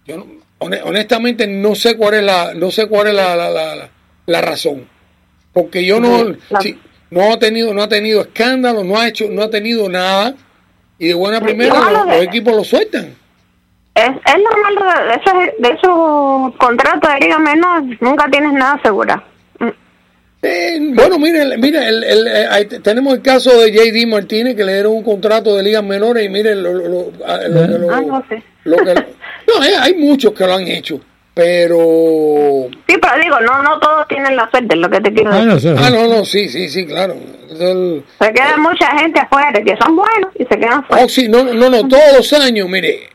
[0.07, 0.27] Yo no-
[0.61, 3.91] hone- honestamente no sé cuál es la no sé cuál es la, la, la, la-
[4.27, 4.89] la razón.
[5.53, 6.35] Porque yo no
[7.11, 10.35] no ha tenido no ha tenido escándalo, no ha hecho no ha tenido nada
[10.99, 13.15] y de buena primera No, los, equipos lo sueltan.
[13.95, 18.75] Es, es lo malo de esos, de esos contratos de liga menor, nunca tienes nada
[18.75, 19.23] asegurado.
[19.59, 19.69] Mm.
[20.43, 24.75] Eh, bueno, mire, mire el- el- eh, tenemos el caso de JD Martínez que le
[24.75, 28.25] dieron un contrato de ligas menores y mire lo, lo- lo- ah, lo Ah, no
[28.29, 28.41] sé.
[28.65, 28.95] lo que-
[29.49, 31.01] no, eh, hay muchos que lo han hecho,
[31.39, 35.31] pero Sí, pero digo, no no todos tienen la suerte, es lo que te quiero
[35.33, 37.15] Ah, no ah no no sí sí sí claro.
[37.51, 41.05] El- Se queda mucha gente afuera que son buenos y se quedan fuera.
[41.05, 43.09] oh, sí, no no no todos los años mire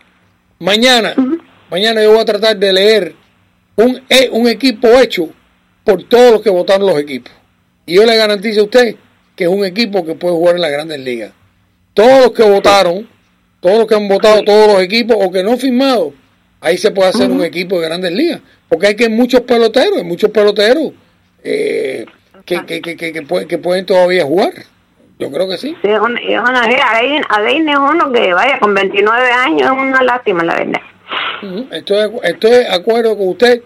[0.59, 1.13] mañana
[1.69, 3.15] mañana yo voy a tratar de leer
[3.75, 5.27] un eh, un equipo hecho
[5.83, 7.33] por todos los que votaron los equipos.
[7.85, 8.95] Y yo le garantizo a usted
[9.35, 11.31] que es un equipo que puede jugar en las grandes ligas.
[11.93, 13.09] Todos los que votaron,
[13.59, 16.13] todos los que han votado, todos los equipos o que no han firmado,
[16.63, 18.39] ahí se puede hacer un equipo de grandes ligas.
[18.67, 20.91] Porque hay que muchos peloteros, hay muchos peloteros
[21.43, 22.05] eh,
[22.45, 24.53] que, que, que, que, pueden, que pueden todavía jugar.
[25.19, 25.75] Yo creo que sí.
[25.81, 30.43] Sí, es una, es una, es uno que vaya con 29 años, es una lástima,
[30.43, 30.81] la verdad.
[31.43, 33.61] Ujú, Estoy, de acu- estoy de acuerdo con usted.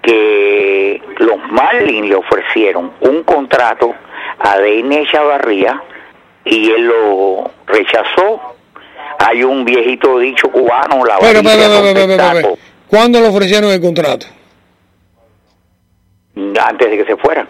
[0.00, 3.94] que los Marlins le ofrecieron un contrato
[4.38, 5.82] a Deine Echevarría
[6.44, 8.54] y él lo rechazó.
[9.18, 14.26] Hay un viejito dicho cubano, la Pero, pero, ¿Cuándo le ofrecieron el contrato?
[16.58, 17.46] antes de que se fuera.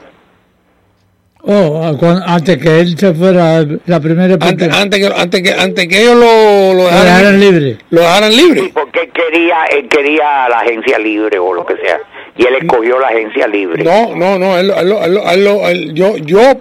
[1.51, 5.53] Oh, cuando- antes que él se fuera la primera Antes, parte, antes, que, antes, que,
[5.55, 7.79] antes que ellos lo, lo lo dejaran, dejaran libre.
[7.89, 8.61] lo dejaran libre.
[8.61, 11.99] Sí, porque él quería, él quería la agencia libre o lo que sea.
[12.37, 13.83] Y él escogió la agencia libre.
[13.83, 16.61] No, no, no, él, él- él- él- él- yo, yo,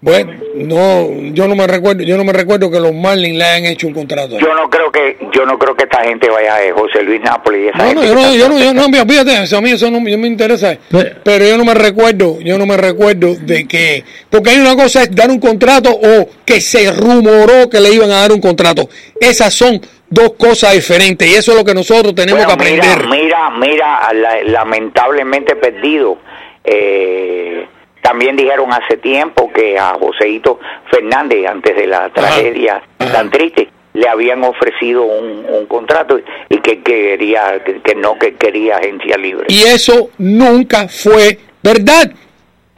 [0.00, 3.66] bueno, no, yo no me recuerdo, yo no me recuerdo que los Marlins le hayan
[3.72, 4.36] hecho un contrato.
[4.38, 4.85] Yo no creo
[5.32, 8.00] yo no creo que esta gente vaya a José Luis Nápoles y esa No, no,
[8.02, 10.26] gente yo no, yo no, yo no, fíjate, eso a mí eso no yo me
[10.28, 14.58] interesa, Pero- pero yo no me recuerdo, yo no me recuerdo de que, porque hay
[14.58, 18.32] una cosa es dar un contrato o que se rumoró que le iban a dar
[18.32, 18.88] un contrato,
[19.20, 23.06] esas son dos cosas diferentes y eso es lo que nosotros tenemos Bueno, que aprender.
[23.08, 26.18] Mira, mira, mira, la- lamentablemente perdido.
[26.64, 27.66] Eh,
[28.02, 33.12] también dijeron hace tiempo que a Joseito Fernández, antes de la tragedia ajá.
[33.12, 38.34] tan triste, le habían ofrecido un, un contrato y que quería, que, que no, que
[38.34, 39.46] quería agencia libre.
[39.48, 42.12] Y eso nunca fue verdad.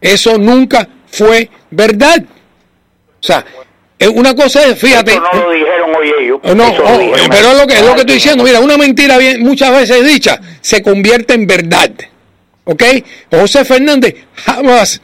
[0.00, 2.22] Eso nunca fue verdad.
[3.20, 3.44] O sea,
[4.14, 5.18] una cosa es, fíjate.
[5.18, 6.40] No lo dijeron hoy ellos.
[6.44, 8.44] eh, no, lo oh, dijeron eh, pero es lo que, es lo que estoy diciendo.
[8.44, 11.90] Mira, una mentira bien, muchas veces dicha se convierte en verdad.
[12.62, 12.85] ¿Ok?
[13.31, 15.02] José Fernández jamás.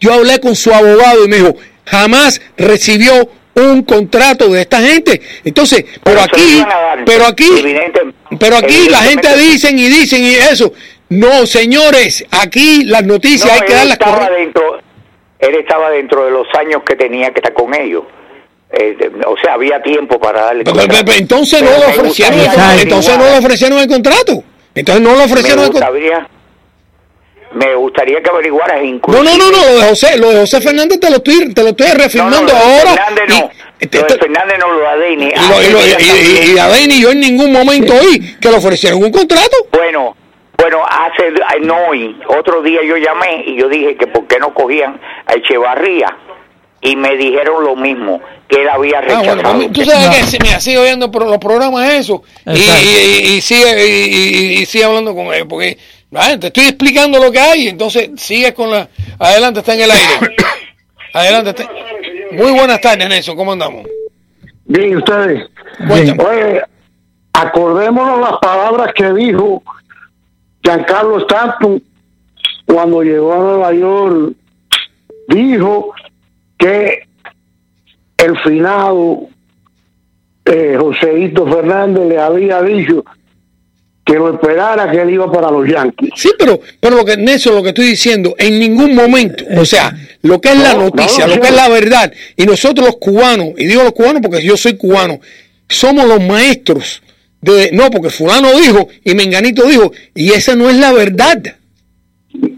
[0.00, 5.20] Yo hablé con su abogado y me dijo, jamás recibió un contrato de esta gente.
[5.44, 8.00] Entonces, pero aquí, dar, pero aquí, evidente-
[8.38, 10.72] pero aquí la gente dicen y dicen y eso.
[11.08, 14.36] No, señores, aquí las noticias No, hay que él darlas estaba correctas.
[14.38, 14.78] dentro,
[15.38, 18.04] él estaba dentro de los años que tenía que estar con ellos.
[18.72, 20.64] Eh, de- o sea, había tiempo para darle.
[20.64, 21.04] Pero- pero- contrato.
[21.06, 22.82] pero Entonces no Pero le ofrecieron, el, gustaría contrato.
[22.82, 24.44] entonces no le ofrecieron el contrato.
[24.74, 25.96] Entonces no le ofrecieron el contrato.
[27.56, 29.22] Me gustaría que averiguaras No, incluso.
[29.24, 31.68] no, no, no, lo de José, lo de José Fernández te lo estoy, te lo
[31.70, 32.92] estoy reafirmando lo de ahora.
[32.92, 33.50] Fernández no.
[33.80, 35.24] Y, te- lo de Fernández no lo da Deni.
[35.26, 38.50] y lo- y lo- y- y- y a Denny yo en ningún momento oí que
[38.50, 39.56] le ofrecieron un contrato.
[39.72, 40.16] Bueno,
[40.58, 44.52] bueno, hace no hoy, otro día yo llamé y yo dije que por qué no
[44.54, 46.16] cogían a Echevarría
[46.80, 49.42] y me dijeron lo mismo, que él había Ah, rechazado.
[49.42, 50.12] bueno, pues, tú sabes No.
[50.12, 53.90] que si me sigue oyendo por los programas eso y, y, y- y sigue y,
[53.90, 55.78] y- y sigue hablando con él porque
[56.14, 58.88] ah, te estoy explicando lo que hay entonces sigue con la
[59.18, 60.36] adelante está en el aire
[61.12, 61.70] adelante está-
[62.32, 63.86] muy buenas tardes Nelson cómo andamos
[64.68, 65.48] Bien, ¿y ustedes.
[65.86, 66.24] Cuéntame.
[66.24, 66.62] Oye,
[67.32, 69.62] acordémonos las palabras que dijo
[70.60, 71.80] Giancarlo Stanton
[72.64, 74.32] cuando llegó a Nueva York.
[75.28, 75.94] Dijo
[76.58, 77.06] que
[78.16, 79.28] el finado
[80.46, 83.04] eh, Joseito Fernández le había dicho
[84.06, 86.10] que lo esperara que él iba para los Yankees.
[86.14, 89.92] Sí, pero, pero lo que, Nelson, lo que estoy diciendo, en ningún momento, o sea,
[90.22, 92.96] lo que es la No, noticia, no, lo que es la verdad, y nosotros los
[92.98, 95.18] cubanos, y digo los cubanos porque yo soy cubano,
[95.68, 97.02] somos los maestros
[97.40, 101.42] de, no, porque fulano dijo, y menganito dijo, y esa no es la verdad.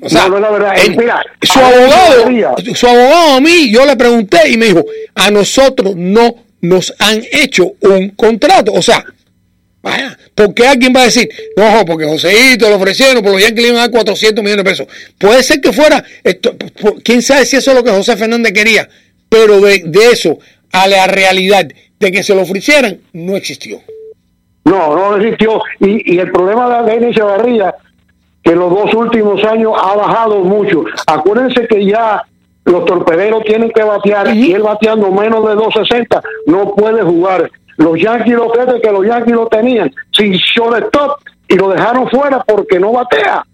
[0.02, 0.74] O sea, No, es la verdad.
[0.98, 4.84] Mira, su abogado, su abogado a mí, yo le pregunté y me dijo,
[5.14, 8.72] a nosotros no nos han hecho un contrato.
[8.74, 9.02] O sea,
[9.88, 13.68] vaya, porque alguien va a decir, no, porque Joseito lo ofrecieron, por los Yankees le
[13.68, 14.87] iban a dar 400 millones de pesos.
[15.18, 16.55] Puede ser que fuera, esto,
[17.03, 18.88] quién sabe si eso es lo que José Fernández quería,
[19.29, 20.38] pero de, de eso
[20.72, 21.66] a la realidad
[21.98, 23.81] de que se lo ofrecieran, no existió.
[24.64, 25.61] No, no existió.
[25.81, 27.74] Y, y el problema de Denis Echevarría,
[28.42, 30.85] que en los dos últimos años ha bajado mucho.
[31.07, 32.22] Acuérdense que ya
[32.64, 37.51] los torpederos tienen que batear y él bateando menos de 260 no puede jugar.
[37.78, 42.42] Los Yankees lo creen que los Yankees lo tenían sin shortstop y lo dejaron fuera
[42.44, 43.44] porque no batea.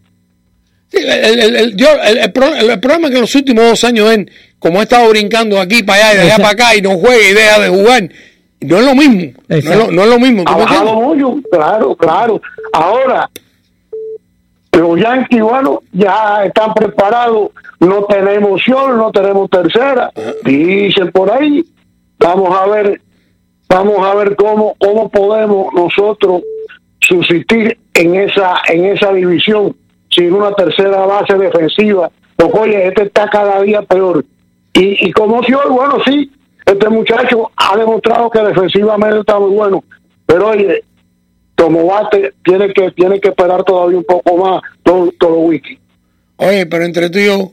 [0.89, 3.65] Sí, el, el- el- yo, el, el pro- el problema es que en los últimos
[3.65, 6.51] dos años, él, como ha estado brincando de aquí para allá y de allá para
[6.51, 8.09] acá y no juega y deja de jugar,
[8.61, 9.33] no es lo mismo.
[9.49, 10.45] No es lo, no es lo mismo.
[10.45, 12.41] mucho, claro, claro.
[12.73, 13.29] Ahora,
[14.73, 20.11] los Yankees, bueno, ya están preparados, no tenemos opción, no tenemos tercera,
[20.45, 21.65] dicen por ahí.
[22.19, 23.01] Vamos a ver,
[23.69, 26.43] vamos a ver cómo, cómo podemos nosotros
[27.01, 29.77] subsistir en esa, en esa división
[30.11, 32.11] sin una tercera base defensiva.
[32.37, 34.25] Porque oye, este está cada día peor.
[34.75, 36.31] Y, y como si hoy, bueno, sí,
[36.67, 39.85] este muchacho ha demostrado que defensivamente está muy bueno.
[40.27, 40.83] Pero oye,
[41.57, 45.79] como bate, tiene que, tiene que esperar todavía un poco más todo, todo wiki.
[46.37, 47.53] Oye, pero entre tú y yo,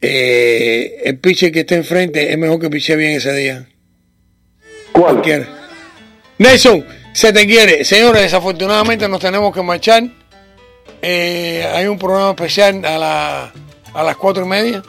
[0.00, 3.68] eh, el pitcher que está enfrente es mejor que piche bien ese día.
[4.96, 5.14] ¿Cuál?
[5.14, 5.46] Cualquiera.
[6.38, 7.84] Nelson, se te quiere.
[7.84, 10.04] Señores, desafortunadamente nos tenemos que marchar.
[11.02, 13.52] Eh, hay un programa especial a, la,
[13.94, 14.82] a las cuatro y media.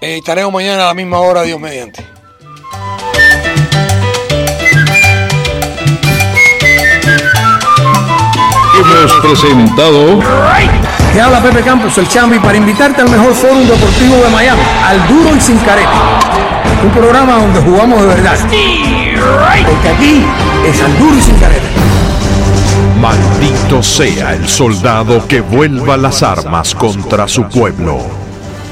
[0.00, 2.04] Eh, estaremos mañana a la misma hora, Dios mediante.
[8.74, 10.18] Hemos presentado
[11.12, 15.06] Te habla Pepe Campos, el Chambi, para invitarte al mejor foro deportivo de Miami, al
[15.08, 16.18] duro y sin careta.
[16.82, 18.38] Un programa donde jugamos de verdad.
[19.66, 20.24] Porque aquí
[20.66, 21.36] es al duro y sin.
[23.00, 27.98] Maldito sea el soldado que vuelva las armas contra su pueblo.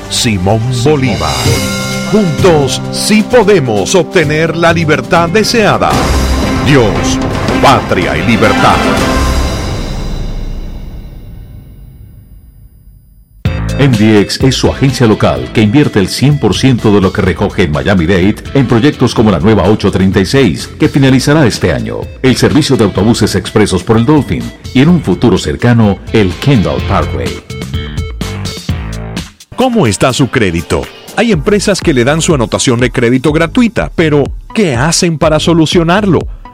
[0.09, 1.35] Simón Bolívar.
[2.13, 5.91] Juntos sí podemos obtener la libertad deseada.
[6.67, 7.19] Dios,
[7.63, 9.10] patria y libertad.
[13.81, 18.35] MDX es su agencia local que invierte el 100% de lo que recoge en Miami-Dade
[18.53, 23.83] en proyectos como la nueva 836, que finalizará este año, el servicio de autobuses expresos
[23.83, 24.43] por el Dolphin
[24.75, 27.43] y en un futuro cercano, el Kendall Parkway.
[29.57, 30.83] ¿Cómo está su crédito?
[31.17, 36.21] Hay empresas que le dan su anotación de crédito gratuita, pero ¿qué hacen para solucionarlo?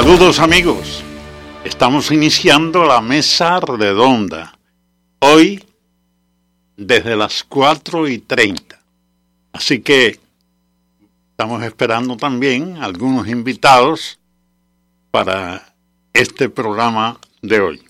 [0.00, 1.02] Saludos amigos,
[1.64, 4.56] estamos iniciando la mesa redonda.
[5.18, 5.64] Hoy
[6.76, 8.80] desde las 4 y 30.
[9.52, 10.20] Así que
[11.32, 14.20] estamos esperando también algunos invitados
[15.10, 15.74] para
[16.12, 17.82] este programa de hoy.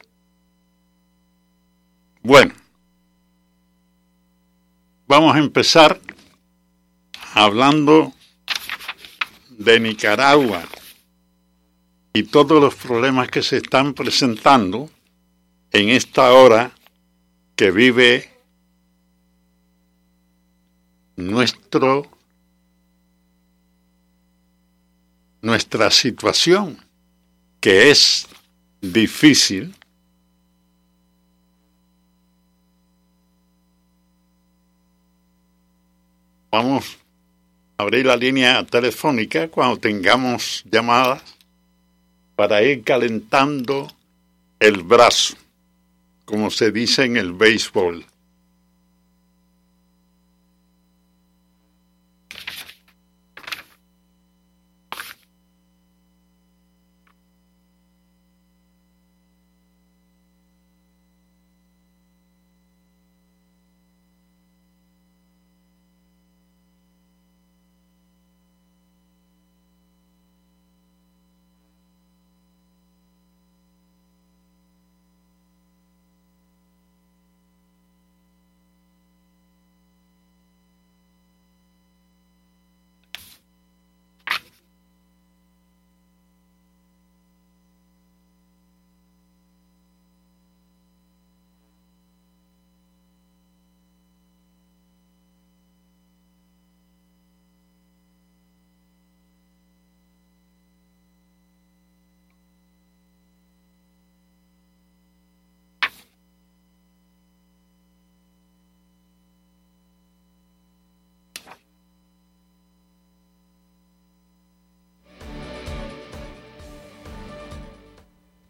[2.23, 2.55] Bueno,
[5.07, 6.01] vamos a empezar
[7.35, 8.15] hablando
[9.51, 10.65] de Nicaragua
[12.19, 14.91] y todos los problemas que se están presentando
[15.71, 16.73] en esta hora
[17.55, 18.29] que vive
[21.15, 22.11] nuestro
[25.43, 26.77] nuestra situación,
[27.61, 28.27] que es
[28.81, 29.73] difícil,
[36.51, 36.99] vamos
[37.77, 41.38] a abrir la línea telefónica cuando tengamos llamadas
[42.39, 43.89] para ir calentando
[44.61, 45.35] el brazo,
[46.25, 48.07] como se dice en el béisbol.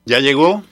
[0.09, 0.62] ¿Ya llegó?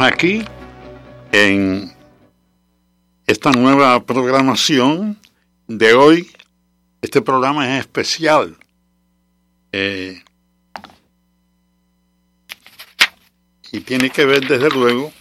[0.00, 0.44] Aquí
[1.32, 1.92] en
[3.26, 5.18] esta nueva programación
[5.66, 6.30] de hoy.
[7.02, 8.56] Este programa es especial.
[9.72, 10.22] eh,
[13.72, 15.12] y tiene que ver, desde luego,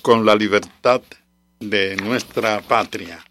[0.00, 1.02] con la libertad
[1.60, 3.22] de nuestra patria.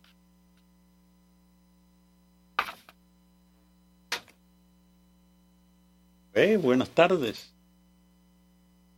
[6.34, 7.52] Eh, buenas tardes.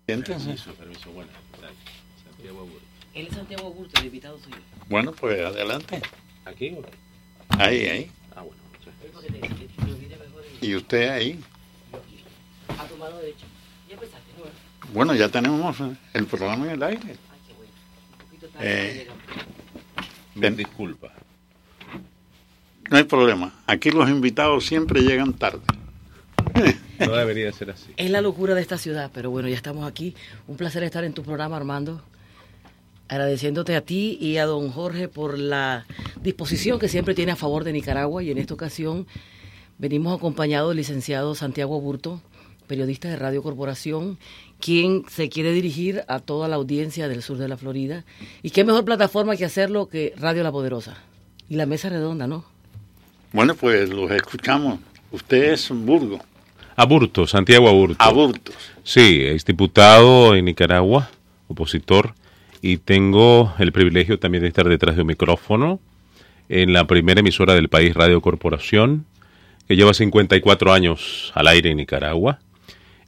[0.05, 0.45] Siéntense.
[0.45, 1.42] Permiso, permiso.
[3.13, 4.55] Él es Santiago Aburto, el invitado suyo.
[4.89, 6.01] Bueno, pues adelante.
[6.45, 6.83] ¿Aquí o?
[7.59, 8.11] Ahí, ahí.
[8.35, 8.93] Ah, bueno, muchas
[9.39, 9.61] gracias.
[10.61, 11.39] Y usted ahí.
[12.79, 13.45] A tu mano derecha.
[13.87, 14.45] Ya empezaste, ¿no?
[14.93, 15.77] Bueno, ya tenemos
[16.13, 17.15] el programa en el aire.
[18.59, 19.07] Eh,
[20.35, 21.11] Mil disculpas.
[22.89, 23.53] no hay problema.
[23.67, 25.61] Aquí los invitados siempre llegan tarde.
[26.99, 27.91] No debería ser así.
[27.97, 30.15] Es la locura de esta ciudad, pero bueno, ya estamos aquí.
[30.47, 32.01] Un placer estar en tu programa, Armando.
[33.07, 35.85] Agradeciéndote a ti y a don Jorge por la
[36.21, 39.07] disposición que siempre tiene a favor de Nicaragua y en esta ocasión
[39.77, 42.21] venimos acompañados del licenciado Santiago Aburto,
[42.67, 44.17] periodista de Radio Corporación,
[44.59, 48.05] quien se quiere dirigir a toda la audiencia del sur de la Florida.
[48.41, 50.97] Y qué mejor plataforma que hacerlo que Radio La Poderosa.
[51.49, 52.45] Y la mesa redonda, ¿no?
[53.33, 54.79] Bueno, pues los escuchamos.
[55.11, 56.19] Usted es Burgo.
[56.75, 57.97] Aburto, Santiago Aburto.
[57.99, 58.51] Aburto.
[58.83, 61.09] Sí, es diputado en Nicaragua,
[61.47, 62.15] opositor,
[62.63, 65.81] y tengo el privilegio también de estar detrás de un micrófono
[66.47, 69.05] en la primera emisora del país, Radio Corporación,
[69.67, 72.39] que lleva 54 años al aire en Nicaragua.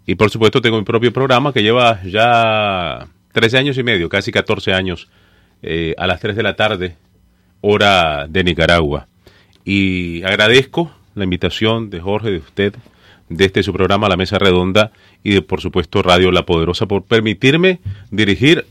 [0.05, 4.29] Y por supuesto tengo mi propio programa que lleva ya 13 años y medio, casi
[4.29, 5.07] 14 años,
[5.63, 6.97] eh, a las 3 de la tarde,
[7.61, 9.07] hora de Nicaragua.
[9.63, 12.75] Y agradezco la invitación de Jorge, de usted,
[13.29, 14.91] de este su programa La Mesa Redonda
[15.23, 17.79] y de por supuesto Radio La Poderosa por permitirme
[18.11, 18.65] dirigir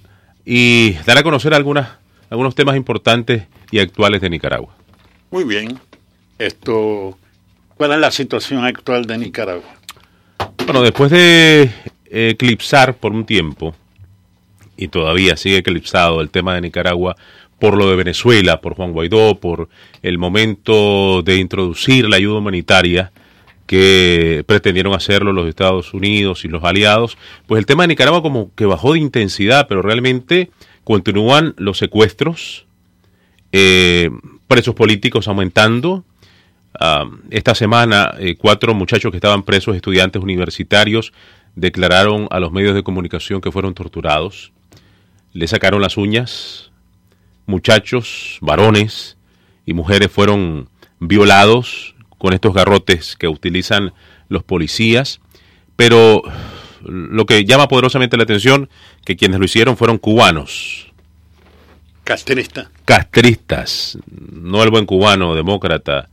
[0.45, 1.89] y dar a conocer algunas,
[2.31, 4.75] algunos temas importantes y actuales de Nicaragua.
[5.31, 5.79] Muy bien.
[6.39, 7.19] Esto,
[7.77, 9.75] ¿cuál es la situación actual de Nicaragua?
[10.65, 11.71] Bueno, después de
[12.07, 13.75] eclipsar por un tiempo,
[14.77, 17.17] y todavía sigue eclipsado el tema de Nicaragua
[17.59, 19.69] por lo de Venezuela, por Juan Guaidó, por
[20.03, 23.13] el momento de introducir la ayuda humanitaria,
[23.67, 28.55] que pretendieron hacerlo los Estados Unidos y los aliados, pues el tema de Nicaragua como
[28.55, 30.51] que bajó de intensidad, pero realmente
[30.85, 32.67] continúan los secuestros,
[33.53, 34.11] eh,
[34.49, 36.05] presos políticos aumentando.
[36.75, 41.13] Uh, esta semana, eh, cuatro muchachos que estaban presos, estudiantes universitarios,
[41.55, 44.53] declararon a los medios de comunicación que fueron torturados.
[45.33, 46.73] Le sacaron las uñas.
[47.47, 49.17] Muchachos, varones
[49.67, 51.94] y mujeres fueron violados
[52.25, 53.93] con estos garrotes que utilizan
[54.31, 55.21] los policías,
[55.77, 56.23] pero
[56.81, 58.71] lo que llama poderosamente la atención
[59.05, 60.91] que quienes lo hicieron fueron cubanos.
[62.03, 62.69] Castristas.
[62.87, 63.99] Castristas,
[64.33, 66.09] no el buen cubano demócrata,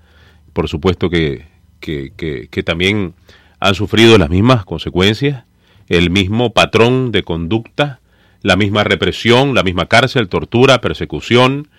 [0.51, 1.45] por supuesto que,
[1.80, 2.12] que,
[2.51, 3.14] que también
[3.62, 5.45] han sufrido las mismas consecuencias,
[5.88, 8.01] el mismo patrón de conducta,
[8.41, 11.70] la misma represión, la misma cárcel, tortura, persecución,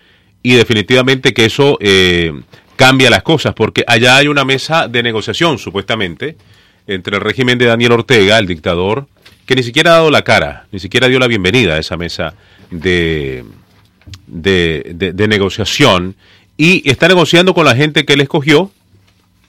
[0.42, 2.32] y definitivamente que eso eh,
[2.82, 6.36] cambia las cosas, porque allá hay una mesa de negociación, supuestamente,
[6.88, 9.06] entre el régimen de Daniel Ortega, el dictador,
[9.46, 12.34] que ni siquiera ha dado la cara, ni siquiera dio la bienvenida a esa mesa
[12.72, 13.44] de,
[14.26, 16.16] de, de negociación,
[16.56, 18.72] y está negociando con la gente que él escogió,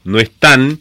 [0.03, 0.77] no están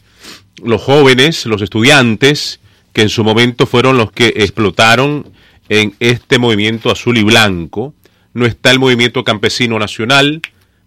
[0.63, 2.61] los jóvenes, los estudiantes,
[2.93, 5.33] que en su momento fueron los que explotaron
[5.71, 7.95] en este movimiento azul y blanco,
[8.35, 10.43] no está el movimiento campesino nacional,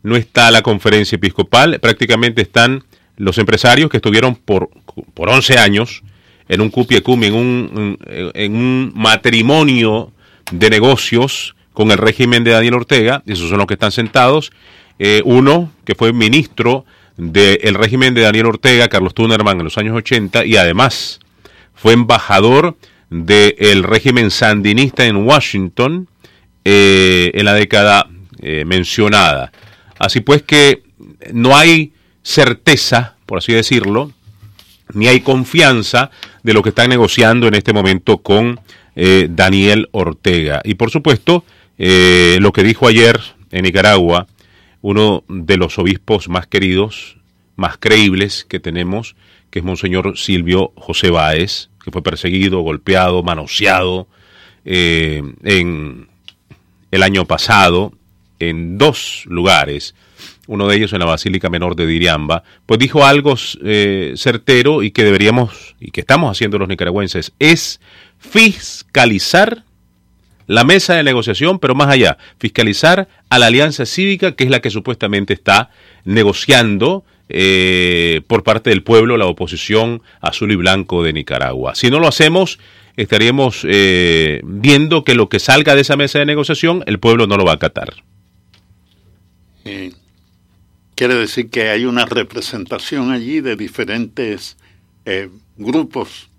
[0.05, 2.83] no está la conferencia episcopal, prácticamente están
[3.17, 4.69] los empresarios que estuvieron por,
[5.15, 6.03] por 11 años
[6.47, 10.11] en un cupiecum, en un, en un matrimonio
[10.51, 14.51] de negocios con el régimen de Daniel Ortega, esos son los que están sentados,
[14.99, 16.85] eh, uno que fue ministro
[17.17, 21.19] del régimen de Daniel Ortega, Carlos Tunerman, en los años 80, y además
[21.73, 22.77] fue embajador
[23.09, 26.07] del régimen sandinista en Washington
[26.63, 28.07] eh, en la década
[28.41, 29.51] eh, mencionada.
[29.99, 30.83] Así pues que
[31.33, 31.93] no hay
[32.23, 34.11] certeza, por así decirlo,
[34.93, 36.11] ni hay confianza
[36.43, 38.59] de lo que están negociando en este momento con
[38.95, 40.61] eh, Daniel Ortega.
[40.63, 41.43] Y por supuesto,
[41.77, 43.19] lo que dijo ayer
[43.51, 44.27] en Nicaragua,
[44.81, 47.17] uno de los obispos más queridos,
[47.55, 49.15] más creíbles que tenemos,
[49.49, 54.07] que es Monseñor Silvio José Báez, que fue perseguido, golpeado, manoseado
[54.65, 56.07] eh, en
[56.91, 57.93] el año pasado
[58.39, 59.95] en dos lugares,
[60.47, 64.91] uno de ellos en la Basílica Menor de Diriamba, pues dijo algo eh, certero y
[64.91, 67.79] que deberíamos, y que estamos haciendo los nicaragüenses, es
[68.19, 69.63] fiscalizar
[70.47, 74.59] la mesa de negociación, pero más allá, fiscalizar a la alianza cívica, que es la
[74.59, 75.71] que supuestamente está
[76.03, 81.73] negociando eh, por parte del pueblo la oposición azul y blanco de Nicaragua.
[81.73, 82.59] Si no lo hacemos,
[82.95, 87.37] estaríamos eh, viendo que lo que salga de esa mesa de negociación, el pueblo no
[87.37, 87.95] lo va a acatar.
[90.95, 94.57] Quiere decir que hay una representación allí de diferentes
[95.05, 96.29] eh, grupos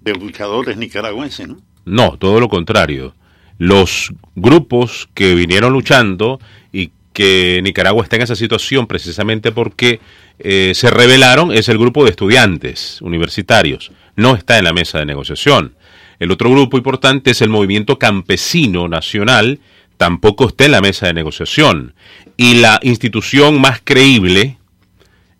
[0.00, 1.56] de luchadores nicaragüenses, ¿no?
[1.84, 3.14] No, todo lo contrario
[3.58, 6.40] los grupos que vinieron luchando
[6.72, 10.00] y que Nicaragua está en esa situación precisamente porque
[10.38, 13.92] eh, se rebelaron es el grupo de estudiantes universitarios.
[14.16, 15.74] No está en la mesa de negociación.
[16.18, 19.60] El otro grupo importante es el movimiento campesino nacional,
[19.96, 21.94] tampoco está en la mesa de negociación.
[22.36, 24.58] Y la institución más creíble,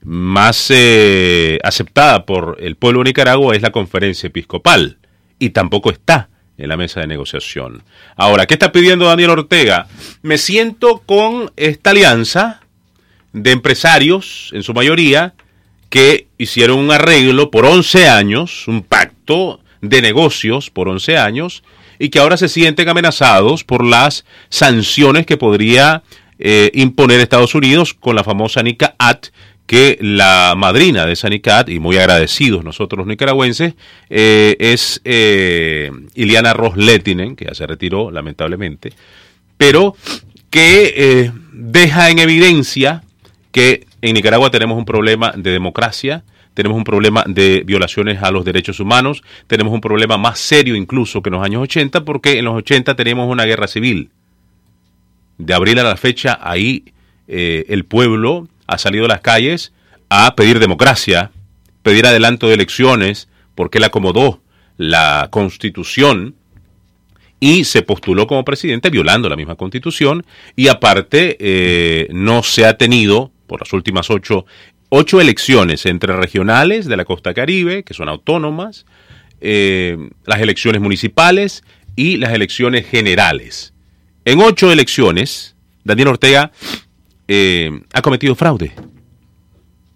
[0.02, 4.98] más eh, aceptada por el pueblo de Nicaragua es la conferencia episcopal,
[5.38, 6.28] y tampoco está
[6.58, 7.82] en la mesa de negociación.
[8.16, 9.88] Ahora, ¿qué está pidiendo Daniel Ortega?
[10.22, 12.60] Me siento con esta alianza
[13.32, 15.34] de empresarios, en su mayoría,
[15.90, 21.62] que hicieron un arreglo por 11 años, un pacto de negocios por 11 años,
[21.98, 26.02] y que ahora se sienten amenazados por las sanciones que podría
[26.38, 29.28] eh, imponer Estados Unidos con la famosa NICA Act,
[29.66, 33.74] que la madrina de Sanicat, y muy agradecidos nosotros los nicaragüenses,
[34.08, 38.92] eh, es eh, Iliana Rosletinen, que ya se retiró lamentablemente,
[39.56, 39.96] pero
[40.50, 43.02] que eh, deja en evidencia
[43.50, 46.22] que en Nicaragua tenemos un problema de democracia,
[46.56, 51.20] tenemos un problema de violaciones a los derechos humanos, tenemos un problema más serio incluso
[51.20, 54.10] que en los años 80, porque en los 80 tenemos una guerra civil.
[55.36, 56.84] De abril a la fecha, ahí
[57.28, 59.74] el pueblo ha salido a las calles
[60.08, 61.30] a pedir democracia,
[61.82, 64.40] pedir adelanto de elecciones, porque él acomodó
[64.78, 66.36] la constitución
[67.38, 72.78] y se postuló como presidente violando la misma constitución y aparte eh, no se ha
[72.78, 74.46] tenido por las últimas ocho,
[74.88, 78.86] ocho elecciones entre regionales de la costa caribe, que son autónomas,
[79.40, 81.64] eh, las elecciones municipales
[81.94, 83.72] y las elecciones generales.
[84.24, 86.52] En ocho elecciones, Daniel Ortega
[87.28, 88.72] eh, ha cometido fraude.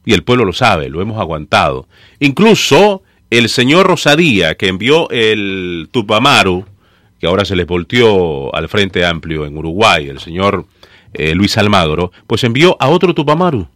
[0.05, 1.89] Y el pueblo lo sabe, lo hemos aguantado.
[2.19, 6.65] Incluso el señor Rosadía, que envió el Tupamaru,
[7.19, 10.67] que ahora se les volteó al Frente Amplio en Uruguay, el señor
[11.13, 13.69] eh, Luis Almagro, pues envió a otro Tupamaru,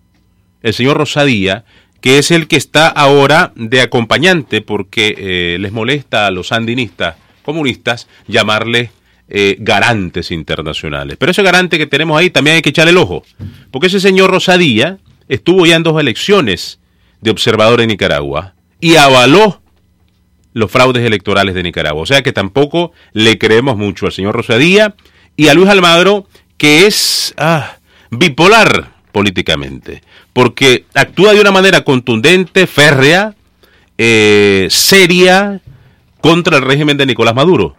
[0.64, 1.64] el señor Rosadía,
[2.00, 7.16] que es el que está ahora de acompañante porque eh, les molesta a los sandinistas
[7.44, 8.90] comunistas llamarle
[9.28, 11.16] eh, garantes internacionales.
[11.20, 13.24] Pero ese garante que tenemos ahí también hay que echarle el ojo,
[13.70, 14.98] porque ese señor Rosadía
[15.28, 16.80] estuvo ya en dos elecciones
[17.20, 19.60] de observador en Nicaragua y avaló
[20.54, 22.02] los fraudes electorales de Nicaragua.
[22.02, 24.94] O sea que tampoco le creemos mucho al señor Rosadía
[25.36, 27.76] y a Luis Almagro, que es ah,
[28.10, 30.02] bipolar políticamente,
[30.32, 33.36] porque actúa de una manera contundente, férrea,
[33.96, 35.60] eh, seria
[36.20, 37.76] contra el régimen de Nicolás Maduro.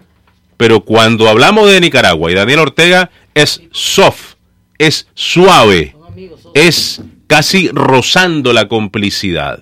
[0.55, 4.35] Pero cuando hablamos de Nicaragua y Daniel Ortega es soft,
[4.77, 5.93] es suave,
[6.53, 9.61] es casi rozando la complicidad.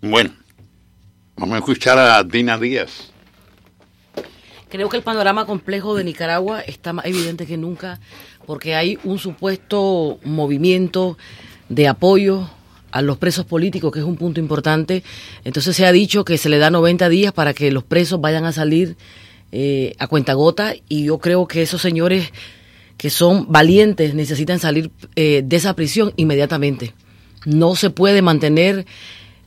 [0.00, 0.30] Bueno,
[1.36, 3.09] vamos a escuchar a Dina Díaz.
[4.70, 7.98] Creo que el panorama complejo de Nicaragua está más evidente que nunca
[8.46, 11.18] porque hay un supuesto movimiento
[11.68, 12.48] de apoyo
[12.92, 15.02] a los presos políticos, que es un punto importante.
[15.44, 18.44] Entonces se ha dicho que se le da 90 días para que los presos vayan
[18.44, 18.96] a salir
[19.50, 22.32] eh, a cuentagota y yo creo que esos señores
[22.96, 26.94] que son valientes necesitan salir eh, de esa prisión inmediatamente.
[27.44, 28.86] No se puede mantener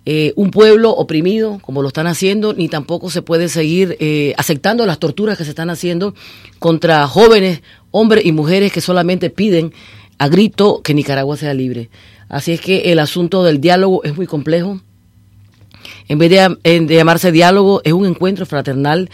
[0.05, 4.85] eh, un pueblo oprimido como lo están haciendo, ni tampoco se puede seguir eh, aceptando
[4.85, 6.13] las torturas que se están haciendo
[6.59, 9.73] contra jóvenes, hombres y mujeres que solamente piden
[10.17, 11.89] a grito que Nicaragua sea libre.
[12.27, 14.81] Así es que el asunto del diálogo es muy complejo.
[16.09, 19.09] En vez de, de llamarse diálogo, es un encuentro fraternal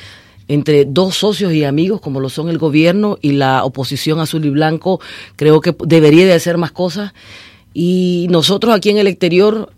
[0.47, 4.49] entre dos socios y amigos como lo son el gobierno y la oposición azul y
[4.49, 4.99] blanco.
[5.35, 7.13] Creo que debería de hacer más cosas.
[7.73, 9.71] Y nosotros aquí en el exterior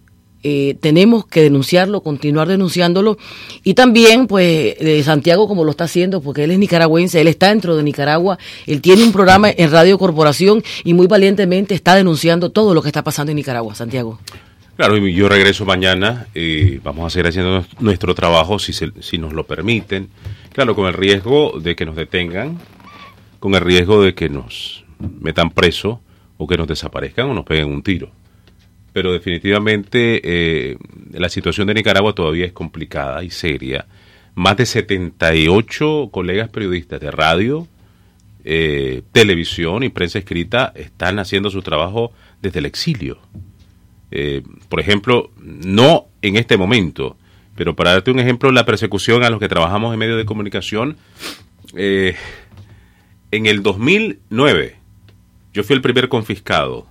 [0.43, 3.17] eh, tenemos que denunciarlo, continuar denunciándolo.
[3.63, 4.75] Y también, pues,
[5.05, 8.81] Santiago, como lo está haciendo, porque él es nicaragüense, él está dentro de Nicaragua, él
[8.81, 13.03] tiene un programa en Radio Corporación y muy valientemente está denunciando todo lo que está
[13.03, 13.75] pasando en Nicaragua.
[13.75, 14.19] Santiago.
[14.75, 19.45] Claro, yo regreso mañana, y vamos a seguir haciendo nuestro trabajo si, si nos lo
[19.45, 20.09] permiten.
[20.53, 22.57] Claro, con el riesgo de que nos detengan,
[23.39, 24.83] con el riesgo de que nos
[25.19, 26.01] metan preso
[26.37, 28.11] o que nos desaparezcan o nos peguen un tiro
[28.93, 30.77] pero definitivamente eh,
[31.11, 33.85] la situación de Nicaragua todavía es complicada y seria.
[34.35, 37.67] Más de 78 colegas periodistas de radio,
[38.43, 42.11] eh, televisión y prensa escrita están haciendo su trabajo
[42.41, 43.19] desde el exilio.
[44.11, 47.17] Eh, por ejemplo, no en este momento,
[47.55, 50.97] pero para darte un ejemplo, la persecución a los que trabajamos en medios de comunicación,
[51.73, 52.15] en
[53.31, 54.75] el 2009
[55.53, 56.87] yo fui el primer confiscado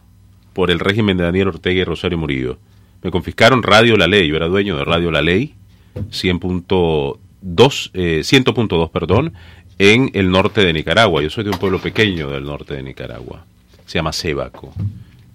[0.53, 2.59] por el régimen de Daniel Ortega y Rosario Murillo.
[3.03, 5.55] Me confiscaron Radio La Ley, yo era dueño de Radio La Ley,
[5.95, 9.33] 100.2, eh, 100.2, perdón,
[9.79, 11.23] en el norte de Nicaragua.
[11.23, 13.47] Yo soy de un pueblo pequeño del norte de Nicaragua,
[13.87, 14.75] se llama Sébaco.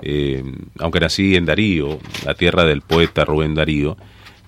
[0.02, 0.44] Eh,
[0.80, 3.98] aunque nací en Darío, la tierra del poeta Rubén Darío,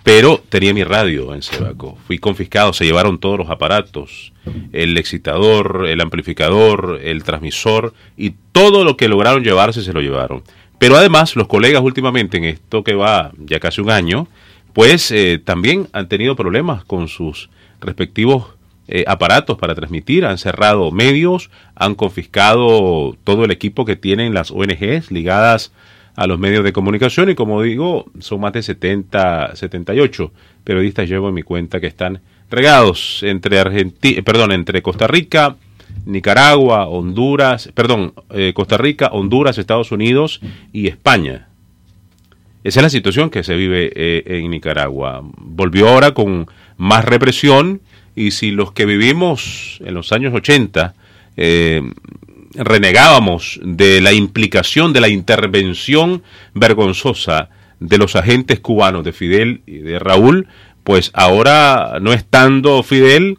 [0.03, 1.97] pero tenía mi radio en Sebaco.
[2.07, 4.31] Fui confiscado, se llevaron todos los aparatos,
[4.71, 10.43] el excitador, el amplificador, el transmisor y todo lo que lograron llevarse se lo llevaron.
[10.79, 14.27] Pero además los colegas últimamente en esto que va ya casi un año,
[14.73, 17.49] pues eh, también han tenido problemas con sus
[17.81, 18.57] respectivos
[18.87, 24.51] eh, aparatos para transmitir, han cerrado medios, han confiscado todo el equipo que tienen las
[24.51, 25.73] ONGs ligadas
[26.15, 30.31] a los medios de comunicación y como digo, son más de 70, 78
[30.63, 35.57] periodistas llevo en mi cuenta que están regados entre Argentina, perdón, entre Costa Rica,
[36.05, 40.41] Nicaragua, Honduras, perdón, eh, Costa Rica, Honduras, Estados Unidos
[40.73, 41.47] y España.
[42.63, 45.21] Esa es la situación que se vive eh, en Nicaragua.
[45.37, 47.81] Volvió ahora con más represión
[48.15, 50.93] y si los que vivimos en los años 80
[51.37, 51.81] eh,
[52.55, 56.23] renegábamos de la implicación, de la intervención
[56.53, 60.47] vergonzosa de los agentes cubanos, de Fidel y de Raúl,
[60.83, 63.37] pues ahora no estando Fidel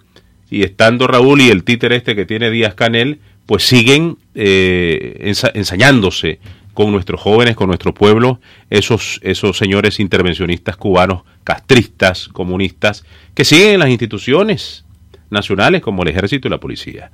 [0.51, 6.39] y estando Raúl y el títer este que tiene Díaz Canel, pues siguen eh, ensañándose
[6.75, 8.41] con nuestros jóvenes, con nuestro pueblo,
[8.71, 14.85] esos, esos señores intervencionistas cubanos, castristas, comunistas, que siguen en las instituciones
[15.31, 17.11] nacionales como el ejército y la policía.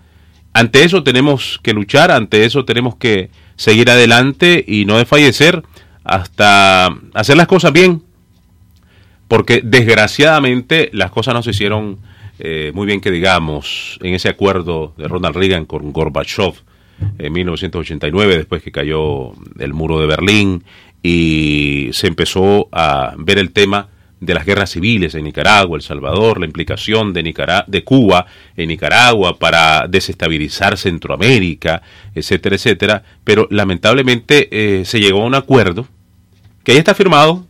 [0.52, 5.62] Ante eso tenemos que luchar, ante eso tenemos que seguir adelante y no desfallecer
[6.04, 8.02] hasta hacer las cosas bien,
[9.28, 11.98] porque desgraciadamente las cosas no se hicieron
[12.38, 16.54] eh, muy bien que digamos en ese acuerdo de Ronald Reagan con Gorbachev
[17.18, 20.64] en 1989, después que cayó el muro de Berlín
[21.02, 23.88] y se empezó a ver el tema
[24.20, 27.22] de las guerras civiles en Nicaragua, El Salvador, la implicación de,
[27.66, 28.26] de Cuba
[28.56, 31.82] en Nicaragua para desestabilizar Centroamérica,
[32.14, 33.02] etcétera, etcétera.
[33.22, 35.86] Pero lamentablemente eh, se llegó a un acuerdo
[36.62, 37.44] que ya está firmado.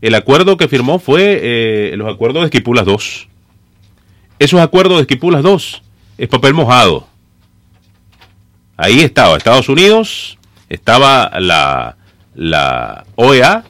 [0.00, 3.33] El acuerdo que firmó fue eh, los acuerdos de Esquipulas II.
[4.44, 5.80] Esos acuerdos de Esquipulas II
[6.18, 7.08] es papel mojado.
[8.76, 10.36] Ahí estaba Estados Unidos,
[10.68, 11.96] estaba la,
[12.34, 13.64] la OEA,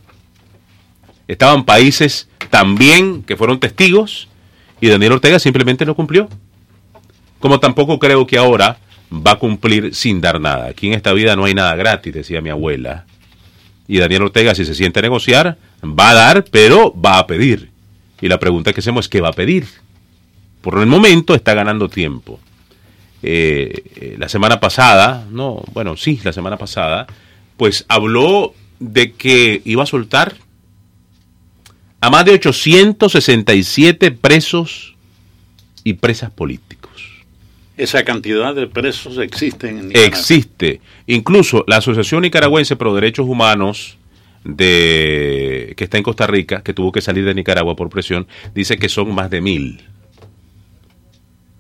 [1.29, 4.27] estaban países también que fueron testigos
[4.81, 6.29] y Daniel Ortega simplemente no cumplió.
[7.39, 8.79] Como tampoco creo que ahora
[9.12, 10.66] va a cumplir sin dar nada.
[10.66, 13.05] Aquí en esta vida no hay nada gratis, decía mi abuela.
[13.87, 17.70] Y Daniel Ortega, si se siente a negociar, va a dar, pero va a pedir.
[18.20, 19.68] Y la pregunta que hacemos es, ¿qué va a pedir?
[20.64, 22.40] Por el momento está ganando tiempo.
[23.22, 27.06] Eh, eh, la semana pasada, no, bueno, sí, la semana pasada,
[27.58, 30.36] pues habló de que iba a soltar
[32.00, 34.96] a más de 867 presos
[35.84, 36.90] y presas políticos.
[37.76, 40.08] Esa cantidad de presos existen en Nicaragua.
[40.08, 40.80] Existe.
[41.06, 43.98] Incluso la Asociación Nicaragüense Pro Derechos Humanos
[44.44, 48.78] de que está en Costa Rica, que tuvo que salir de Nicaragua por presión, dice
[48.78, 49.82] que son más de mil.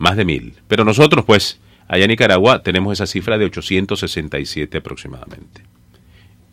[0.04, 0.52] Más de mil.
[0.68, 5.62] Pero nosotros, pues, allá en Nicaragua tenemos esa cifra de 867 aproximadamente.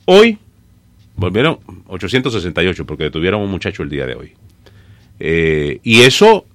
[0.05, 0.37] Hoy
[1.17, 4.31] volvieron 868 porque detuvieron a un muchacho el día de hoy.
[5.19, 6.45] Eh, y eso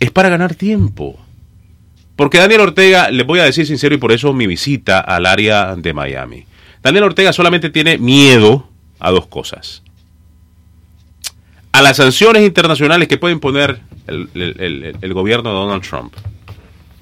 [0.00, 1.20] es para ganar tiempo.
[2.16, 5.76] Porque Daniel Ortega, les voy a decir sincero y por eso mi visita al área
[5.76, 6.46] de Miami.
[6.82, 8.66] Daniel Ortega solamente tiene miedo
[9.00, 9.82] a dos cosas.
[11.72, 16.14] A las sanciones internacionales que pueden poner el, gobierno de Donald Trump,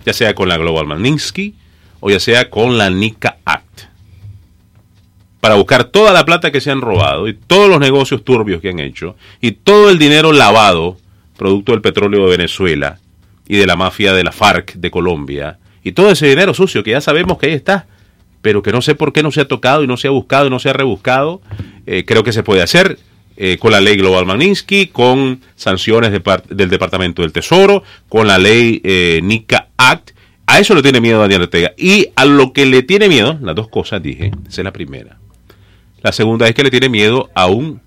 [0.06, 1.54] ya sea con la Global Magnitsky
[2.00, 3.82] o ya sea con la NICA Act,
[5.40, 8.70] para buscar toda la plata que se han robado y todos los negocios turbios que
[8.70, 10.96] han hecho y todo el dinero lavado,
[11.36, 12.98] producto del petróleo de Venezuela,
[13.48, 16.90] y de la mafia de la FARC de Colombia y todo ese dinero sucio que
[16.90, 17.86] ya sabemos que ahí está,
[18.42, 20.46] pero que no sé por qué no se ha tocado y no se ha buscado
[20.46, 21.40] y no se ha rebuscado.
[21.86, 22.98] Eh, creo que se puede hacer
[23.36, 28.80] eh, con la ley Global Magnitsky, con sanciones del Departamento del Tesoro, con la ley
[28.84, 30.12] eh, NICA Act.
[30.46, 31.72] A eso le tiene miedo Daniel Ortega.
[31.76, 35.18] Y a lo que le tiene miedo, las dos cosas dije, esa es la primera.
[36.02, 37.80] La segunda es que le tiene miedo a, un,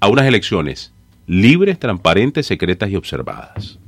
[0.00, 0.92] a unas elecciones
[1.26, 3.78] libres, transparentes, secretas y observadas.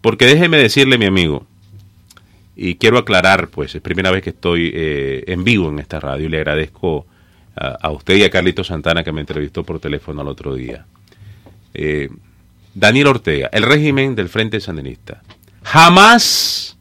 [0.00, 1.46] Porque déjeme decirle, mi amigo,
[2.56, 6.26] y quiero aclarar, pues es primera vez que estoy eh, en vivo en esta radio
[6.26, 7.06] y le agradezco
[7.56, 10.86] a, usted y a Carlito Santana que me entrevistó por teléfono el otro día.
[11.72, 12.08] Eh,
[12.74, 15.22] Daniel Ortega, el régimen del Frente Sandinista,
[15.62, 16.76] jamás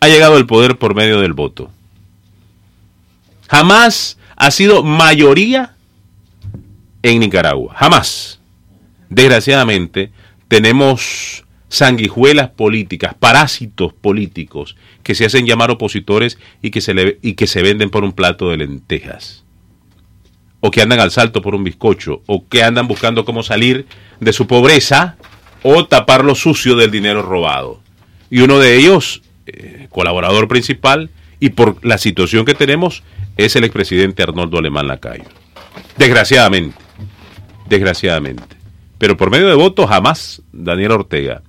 [0.00, 1.70] ha llegado al poder por medio del voto.
[3.48, 5.76] Jamás ha sido mayoría
[7.02, 7.74] en Nicaragua.
[7.76, 8.40] Jamás.
[9.10, 10.10] Desgraciadamente,
[10.48, 17.34] tenemos sanguijuelas políticas, parásitos políticos que se hacen llamar opositores y que se, le, y
[17.34, 19.43] que se venden por un plato de lentejas.
[20.66, 23.84] O que andan al salto por un bizcocho, o que andan buscando cómo salir
[24.18, 25.16] de su pobreza
[25.62, 27.82] o tapar lo sucio del dinero robado.
[28.30, 33.02] Y uno de ellos, eh, colaborador principal, y por la situación que tenemos,
[33.36, 35.24] es el expresidente Arnoldo Alemán Lacayo.
[35.98, 36.76] Desgraciadamente,
[37.68, 38.56] desgraciadamente.
[38.96, 41.42] Pero por medio de votos jamás Daniel Ortega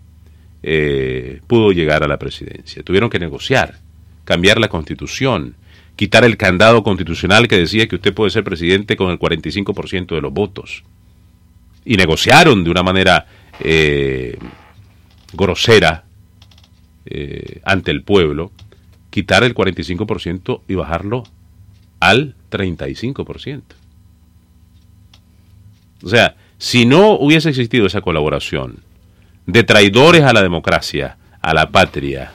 [0.62, 2.84] eh, pudo llegar a la presidencia.
[2.84, 3.80] Tuvieron que negociar,
[4.26, 5.56] cambiar la constitución,
[5.96, 10.22] quitar el candado constitucional que decía que usted puede ser presidente con el 45% de
[10.22, 10.84] los votos.
[11.86, 13.28] Y negociaron de una manera
[13.60, 14.38] eh,
[15.34, 16.04] grosera
[17.06, 18.52] eh, ante el pueblo,
[19.10, 21.24] quitar el 45% y bajarlo
[22.00, 23.62] al 35%.
[26.04, 28.80] O sea, si no hubiese existido esa colaboración,
[29.46, 32.32] de traidores a la democracia, a la patria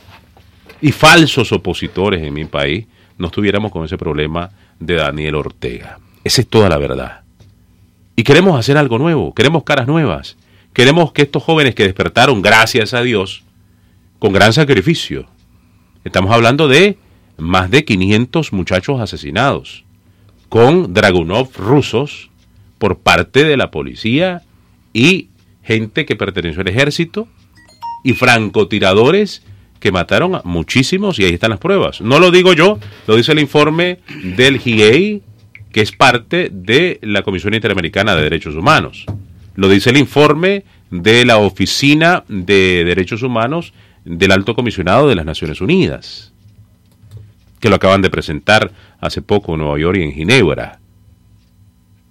[0.80, 2.86] y falsos opositores en mi país,
[3.20, 5.98] no estuviéramos con ese problema de Daniel Ortega.
[6.24, 7.20] Esa es toda la verdad.
[8.16, 10.36] Y queremos hacer algo nuevo, queremos caras nuevas,
[10.72, 13.44] queremos que estos jóvenes que despertaron, gracias a Dios,
[14.18, 15.26] con gran sacrificio,
[16.04, 16.98] estamos hablando de
[17.38, 19.84] más de 500 muchachos asesinados,
[20.48, 22.30] con Dragunov rusos
[22.78, 24.42] por parte de la policía
[24.92, 25.28] y
[25.62, 27.28] gente que perteneció al ejército
[28.02, 29.42] y francotiradores
[29.80, 32.00] que mataron a muchísimos y ahí están las pruebas.
[32.00, 35.22] No lo digo yo, lo dice el informe del GIEI,
[35.72, 39.06] que es parte de la Comisión Interamericana de Derechos Humanos.
[39.54, 43.72] Lo dice el informe de la Oficina de Derechos Humanos
[44.04, 46.32] del Alto Comisionado de las Naciones Unidas,
[47.58, 48.70] que lo acaban de presentar
[49.00, 50.78] hace poco en Nueva York y en Ginebra,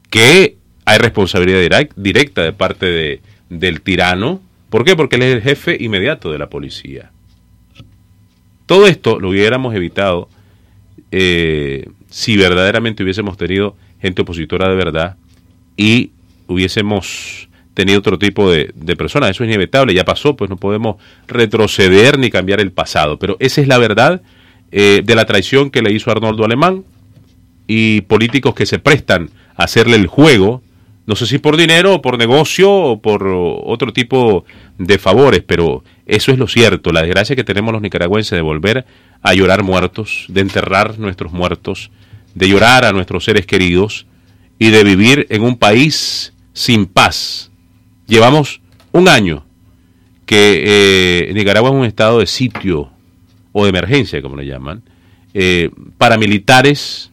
[0.10, 4.42] que hay responsabilidad directa de parte de del tirano.
[4.70, 4.96] ¿Por qué?
[4.96, 7.12] Porque él es el jefe inmediato de la policía.
[8.70, 10.30] Todo esto lo hubiéramos evitado
[11.10, 15.16] eh, si verdaderamente hubiésemos tenido gente opositora de verdad
[15.76, 16.12] y
[16.46, 19.32] hubiésemos tenido otro tipo de, personas.
[19.32, 20.98] Eso es inevitable, ya pasó, pues no podemos
[21.28, 23.18] retroceder ni cambiar el pasado.
[23.18, 24.22] Pero esa es la verdad
[24.72, 26.84] eh, de la traición que le hizo Arnoldo Alemán
[27.66, 30.62] y políticos que se prestan a hacerle el juego,
[31.10, 34.46] no sé si por dinero por negocio o por otro tipo
[34.78, 38.86] de favores, pero eso es lo cierto, la desgracia que tenemos los nicaragüenses de volver
[39.24, 41.90] a llorar muertos, de enterrar nuestros muertos,
[42.36, 44.06] de llorar a nuestros seres queridos
[44.60, 47.50] y de vivir en un país sin paz.
[48.06, 49.44] Llevamos un año
[50.28, 52.92] que eh, Nicaragua es un estado de sitio
[53.52, 54.84] o de emergencia, como le llaman,
[55.34, 57.09] eh, paramilitares,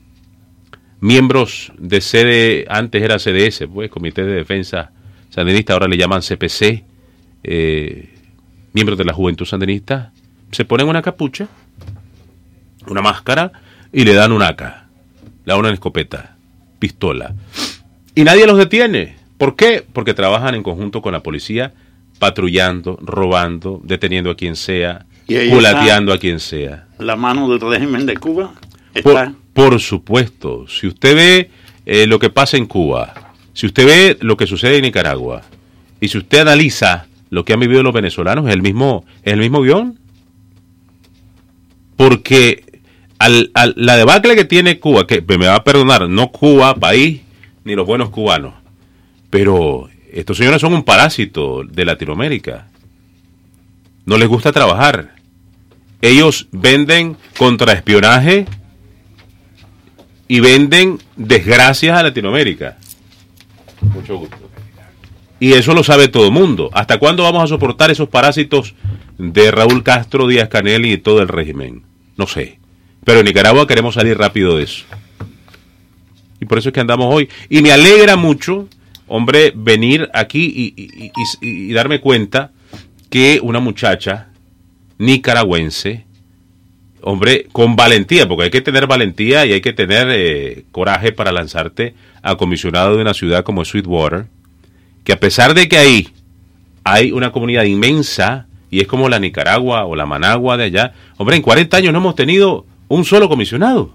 [1.00, 4.90] miembros de sede, antes era CDS, pues Comité de Defensa
[5.30, 6.84] Sandinista, ahora le llaman CPC,
[7.44, 8.14] eh,
[8.72, 10.12] miembros de la Juventud Sandinista,
[10.50, 11.48] se ponen una capucha,
[12.88, 13.52] una máscara
[13.92, 14.62] y le dan un AK,
[15.44, 16.36] la una escopeta,
[16.78, 17.34] pistola.
[18.14, 19.16] Y nadie los detiene.
[19.36, 19.84] ¿Por qué?
[19.92, 21.74] Porque trabajan en conjunto con la policía,
[22.18, 26.86] patrullando, robando, deteniendo a quien sea, culateando a quien sea.
[26.98, 28.54] ¿La mano del régimen de Cuba
[28.94, 29.26] está?
[29.26, 29.45] Por,
[29.80, 30.66] supuesto.
[30.68, 31.50] Si usted ve
[31.86, 35.42] eh, lo que pasa en Cuba, si usted ve lo que sucede en Nicaragua,
[36.00, 39.40] y si usted analiza lo que han vivido los venezolanos, es el mismo, es el
[39.40, 39.98] mismo guion.
[41.96, 42.64] Porque
[43.18, 47.22] al, la debacle que tiene Cuba, que me va a perdonar, no Cuba, país,
[47.64, 48.54] ni los buenos cubanos,
[49.30, 52.68] pero estos señores son un parásito de Latinoamérica.
[54.04, 55.16] No les gusta trabajar.
[56.00, 58.46] Ellos venden contraespionaje
[60.28, 62.78] y venden desgracias a Latinoamérica.
[63.80, 64.36] Mucho gusto.
[65.38, 66.70] Y eso lo sabe todo el mundo.
[66.72, 68.74] ¿Hasta cuándo vamos a soportar esos parásitos
[69.18, 71.82] de Raúl Castro, Díaz Canel y todo el régimen?
[72.16, 72.58] No sé.
[73.04, 74.84] Pero en Nicaragua queremos salir rápido de eso.
[76.40, 77.28] Y por eso es que andamos hoy.
[77.48, 78.68] Y me alegra mucho,
[79.06, 80.74] hombre, venir aquí
[81.40, 82.52] y, darme cuenta
[83.10, 84.30] que una muchacha
[84.98, 86.06] nicaragüense,
[87.08, 91.30] hombre, con valentía, porque hay que tener valentía y hay que tener eh, coraje para
[91.30, 94.26] lanzarte a comisionado de una ciudad como Sweetwater,
[95.04, 96.08] que a pesar de que ahí
[96.82, 101.36] hay una comunidad inmensa, y es como la Nicaragua o la Managua de allá, hombre,
[101.36, 103.92] en 40 años no hemos tenido un solo comisionado.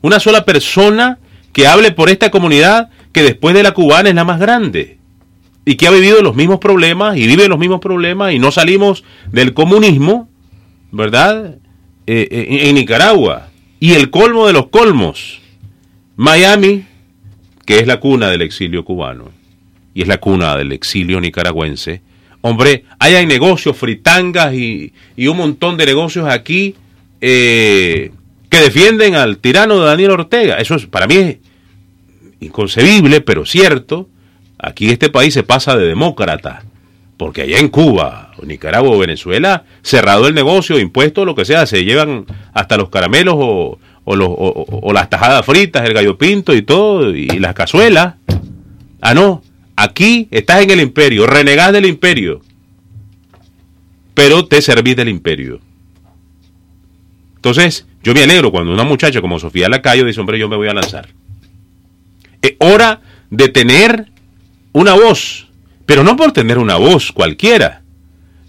[0.00, 1.20] Una sola persona
[1.52, 4.98] que hable por esta comunidad que después de la cubana es la más grande
[5.64, 9.04] y que ha vivido los mismos problemas y vive los mismos problemas y no salimos
[9.30, 10.28] del comunismo,
[10.90, 11.58] ¿verdad?
[12.06, 13.48] Eh, eh, en Nicaragua.
[13.80, 15.40] Y el colmo de los colmos,
[16.16, 16.84] Miami,
[17.64, 19.30] que es la cuna del exilio cubano
[19.94, 22.02] y es la cuna del exilio nicaragüense,
[22.40, 26.74] hombre, hay negocios, fritangas y, un montón de negocios aquí
[27.20, 28.10] eh,
[28.50, 30.56] que defienden al tirano de Daniel Ortega.
[30.56, 31.36] Eso es, para mí es
[32.40, 34.08] inconcebible, pero cierto.
[34.58, 36.64] Aquí este país se pasa de demócrata,
[37.16, 41.66] porque allá en Cuba, o Nicaragua o Venezuela, cerrado el negocio, impuesto, lo que sea,
[41.66, 47.14] se llevan hasta los caramelos o, o las tajadas fritas, el gallo pinto y todo,
[47.14, 48.14] y las cazuelas.
[49.00, 49.42] Ah, no,
[49.76, 52.40] aquí estás en el imperio, renegás del imperio,
[54.14, 55.60] pero te servís del imperio.
[57.36, 60.68] Entonces, yo me alegro cuando una muchacha como Sofía Lacayo dice, hombre, yo me voy
[60.68, 61.08] a lanzar.
[62.40, 63.00] Es hora
[63.30, 64.06] de tener
[64.72, 65.43] una voz,
[65.86, 67.82] pero no por tener una voz cualquiera.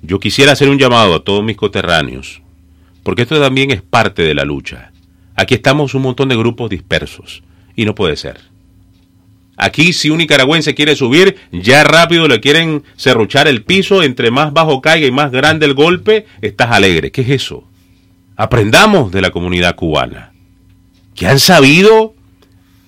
[0.02, 2.42] Yo quisiera hacer un llamado a todos mis coterráneos,
[3.04, 4.92] porque esto también es parte de la lucha.
[5.36, 7.44] Aquí estamos un montón de grupos dispersos,
[7.76, 8.40] y no puede ser.
[9.58, 14.54] Aquí si un nicaragüense quiere subir, ya rápido le quieren serruchar el piso, entre más
[14.54, 17.12] bajo caiga y más grande el golpe, estás alegre.
[17.12, 17.64] ¿Qué es eso?
[18.36, 20.34] Aprendamos de la comunidad cubana,
[21.16, 22.14] que han sabido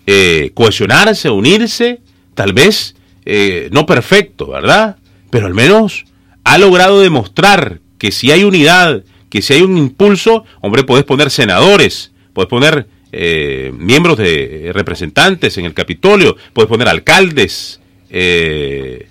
[0.06, 2.02] eh, cohesionarse, unirse,
[2.34, 2.97] tal vez
[3.30, 4.96] eh, no perfecto, ¿verdad?
[5.30, 6.06] Pero al menos
[6.46, 11.30] ha logrado demostrar que si hay unidad, que si hay un impulso, hombre, puedes poner
[11.30, 17.82] senadores, puedes poner eh, miembros de representantes en el Capitolio, puedes poner alcaldes,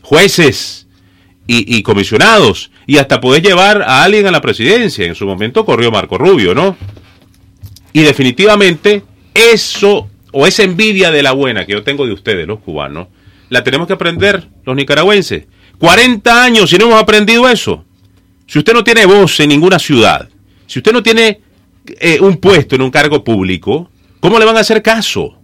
[0.00, 0.86] jueces
[1.46, 5.04] y, y, comisionados, y hasta podés llevar a alguien a la presidencia.
[5.04, 6.74] En su momento corrió Marco Rubio, ¿no?
[7.92, 9.02] Y definitivamente
[9.34, 13.08] eso, o esa envidia de la buena que yo tengo de ustedes, los cubanos,
[13.48, 15.44] la tenemos que aprender los nicaragüenses.
[15.78, 17.84] 40 años y no hemos aprendido eso.
[18.46, 20.28] Si usted no tiene voz en ninguna ciudad,
[20.66, 21.40] si usted no tiene
[22.00, 23.90] eh, un puesto en un cargo público,
[24.20, 25.38] ¿cómo le van a hacer caso?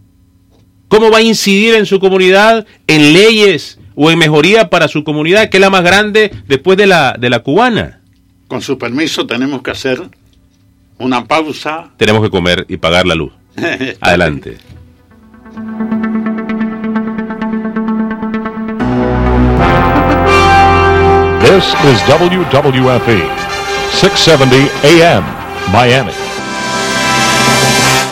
[0.89, 5.49] ¿Cómo va a incidir en su comunidad en leyes o en mejoría para su comunidad,
[5.49, 8.01] que es la más grande después de la, de la cubana.
[8.49, 10.03] Con su permiso, tenemos que hacer
[10.99, 11.91] una pausa.
[11.97, 13.33] Tenemos que comer y pagar la luz.
[14.01, 14.59] Adelante.
[21.53, 23.29] This is WWFE,
[23.91, 25.21] 670 AM,
[25.71, 26.17] Miami.